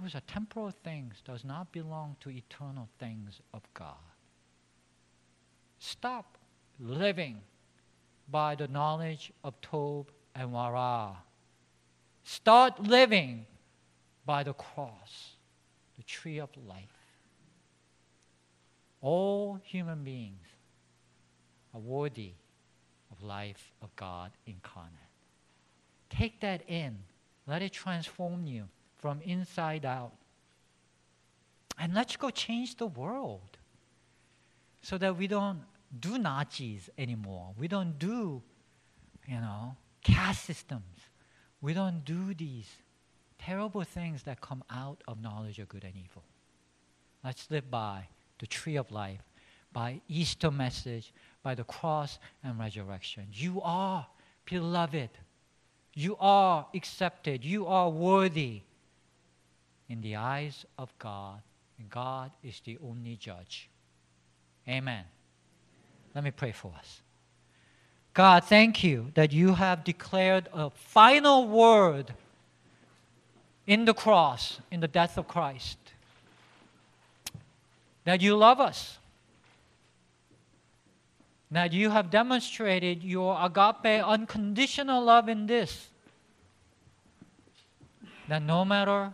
Those 0.02 0.16
are 0.16 0.22
temporal 0.22 0.72
things, 0.84 1.22
does 1.24 1.46
not 1.46 1.72
belong 1.72 2.18
to 2.22 2.30
eternal 2.30 2.90
things 3.00 3.40
of 3.54 3.62
God. 3.74 3.96
Stop 5.80 6.38
living 6.80 7.40
by 8.30 8.56
the 8.56 8.68
knowledge 8.68 9.32
of 9.44 9.60
Tob 9.62 10.12
and 10.34 10.50
Wara. 10.50 11.16
Start 12.24 12.84
living 12.84 13.46
by 14.26 14.44
the 14.44 14.54
cross, 14.54 15.36
the 15.96 16.04
tree 16.04 16.40
of 16.40 16.50
life. 16.68 16.90
All 19.02 19.60
human 19.64 20.04
beings 20.04 20.48
are 21.74 21.80
worthy 21.80 22.34
of 23.12 23.22
life 23.24 23.72
of 23.82 23.96
God 23.96 24.32
incarnate. 24.48 24.92
Take 26.10 26.42
that 26.42 26.68
in. 26.68 26.98
Let 27.48 27.62
it 27.62 27.72
transform 27.72 28.48
you 28.48 28.68
from 29.06 29.22
inside 29.22 29.86
out. 29.86 30.14
And 31.78 31.94
let's 31.94 32.18
go 32.18 32.32
change 32.32 32.78
the 32.78 32.88
world 32.88 33.60
so 34.82 34.98
that 34.98 35.16
we 35.16 35.28
don't 35.28 35.62
do 36.00 36.18
Nazis 36.18 36.90
anymore. 36.98 37.54
We 37.56 37.68
don't 37.68 38.00
do, 38.00 38.42
you 39.28 39.36
know, 39.36 39.76
caste 40.04 40.46
systems. 40.46 40.98
We 41.62 41.76
don't 41.76 42.04
do 42.04 42.34
these 42.34 42.68
terrible 43.38 43.84
things 43.84 44.24
that 44.24 44.42
come 44.42 44.64
out 44.72 45.04
of 45.08 45.22
knowledge 45.22 45.60
of 45.60 45.70
good 45.70 45.84
and 45.84 45.94
evil. 45.96 46.24
Let's 47.24 47.52
live 47.52 47.70
by 47.70 48.08
the 48.40 48.48
tree 48.48 48.76
of 48.76 48.90
life, 48.90 49.22
by 49.72 50.02
Easter 50.08 50.50
message, 50.50 51.14
by 51.44 51.54
the 51.54 51.64
cross 51.64 52.18
and 52.44 52.58
resurrection. 52.58 53.28
You 53.32 53.62
are 53.62 54.08
beloved. 54.46 55.12
You 55.94 56.18
are 56.20 56.66
accepted. 56.74 57.46
You 57.46 57.68
are 57.68 57.92
worthy 57.92 58.64
in 59.90 60.02
the 60.02 60.16
eyes 60.16 60.66
of 60.78 60.94
God. 61.00 61.42
And 61.78 61.90
God 61.90 62.32
is 62.44 62.62
the 62.64 62.78
only 62.84 63.16
judge. 63.18 63.70
Amen. 64.68 65.04
Let 66.14 66.24
me 66.24 66.32
pray 66.32 66.52
for 66.52 66.72
us. 66.78 67.02
God, 68.14 68.46
thank 68.46 68.84
you 68.84 69.12
that 69.16 69.34
you 69.34 69.56
have 69.56 69.84
declared 69.84 70.48
a 70.54 70.70
final 70.70 71.48
word 71.48 72.14
in 73.68 73.84
the 73.84 73.94
cross, 73.94 74.62
in 74.72 74.80
the 74.80 74.88
death 74.88 75.18
of 75.18 75.28
Christ. 75.28 75.78
That 78.06 78.22
you 78.22 78.38
love 78.38 78.62
us. 78.62 78.98
That 81.52 81.74
you 81.74 81.90
have 81.90 82.10
demonstrated 82.10 83.04
your 83.04 83.38
agape, 83.42 84.04
unconditional 84.04 85.04
love 85.04 85.28
in 85.28 85.48
this. 85.48 85.90
That 88.30 88.42
no 88.42 88.64
matter 88.64 89.14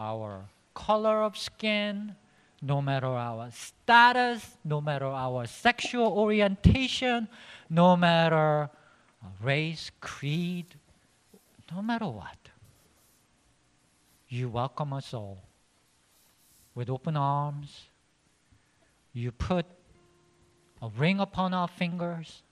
our 0.00 0.48
color 0.72 1.22
of 1.22 1.36
skin, 1.36 2.14
no 2.62 2.80
matter 2.80 3.06
our 3.06 3.50
status, 3.50 4.56
no 4.64 4.80
matter 4.80 5.06
our 5.06 5.46
sexual 5.46 6.06
orientation, 6.06 7.28
no 7.68 7.96
matter 7.96 8.70
race, 9.42 9.90
creed, 10.00 10.66
no 11.70 11.82
matter 11.82 12.06
what. 12.06 12.36
You 14.28 14.48
welcome 14.48 14.94
us 14.94 15.12
all 15.12 15.42
with 16.74 16.88
open 16.88 17.16
arms. 17.16 17.88
You 19.12 19.32
put 19.32 19.66
a 20.80 20.88
ring 20.96 21.20
upon 21.20 21.52
our 21.52 21.68
fingers. 21.68 22.42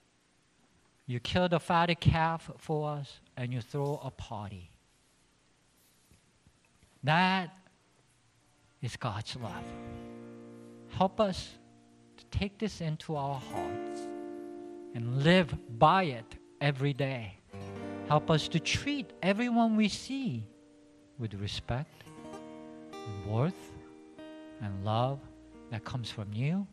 You 1.07 1.19
kill 1.19 1.49
the 1.49 1.59
fatted 1.59 1.99
calf 1.99 2.51
for 2.57 2.91
us, 2.91 3.19
and 3.35 3.51
you 3.51 3.61
throw 3.61 3.99
a 4.03 4.11
party. 4.11 4.69
That 7.03 7.49
is 8.81 8.95
God's 8.97 9.35
love. 9.35 9.63
Help 10.89 11.19
us 11.19 11.57
to 12.17 12.25
take 12.37 12.57
this 12.57 12.81
into 12.81 13.15
our 13.15 13.39
hearts 13.39 14.01
and 14.95 15.23
live 15.23 15.55
by 15.77 16.03
it 16.03 16.35
every 16.59 16.93
day. 16.93 17.37
Help 18.07 18.29
us 18.29 18.47
to 18.49 18.59
treat 18.59 19.13
everyone 19.21 19.75
we 19.75 19.87
see 19.87 20.43
with 21.19 21.33
respect, 21.35 22.03
and 22.93 23.31
worth, 23.31 23.71
and 24.61 24.83
love 24.83 25.19
that 25.69 25.83
comes 25.83 26.09
from 26.09 26.33
you. 26.33 26.65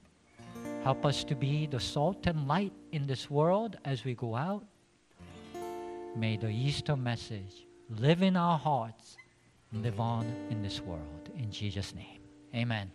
Help 0.83 1.05
us 1.05 1.25
to 1.25 1.35
be 1.35 1.67
the 1.67 1.81
salt 1.81 2.27
and 2.27 2.49
light 2.49 2.73
in 2.93 3.07
this 3.07 3.29
world 3.29 3.77
as 3.85 4.05
we 4.05 4.15
go 4.15 4.35
out. 4.35 4.65
May 6.17 6.37
the 6.37 6.49
Easter 6.49 6.97
message 6.97 7.67
live 7.91 8.23
in 8.23 8.37
our 8.37 8.59
hearts 8.59 9.17
live 9.73 10.01
on 10.01 10.27
in 10.51 10.63
this 10.63 10.81
world. 10.81 11.31
In 11.37 11.51
Jesus' 11.51 11.95
name, 11.95 12.21
amen. 12.55 12.91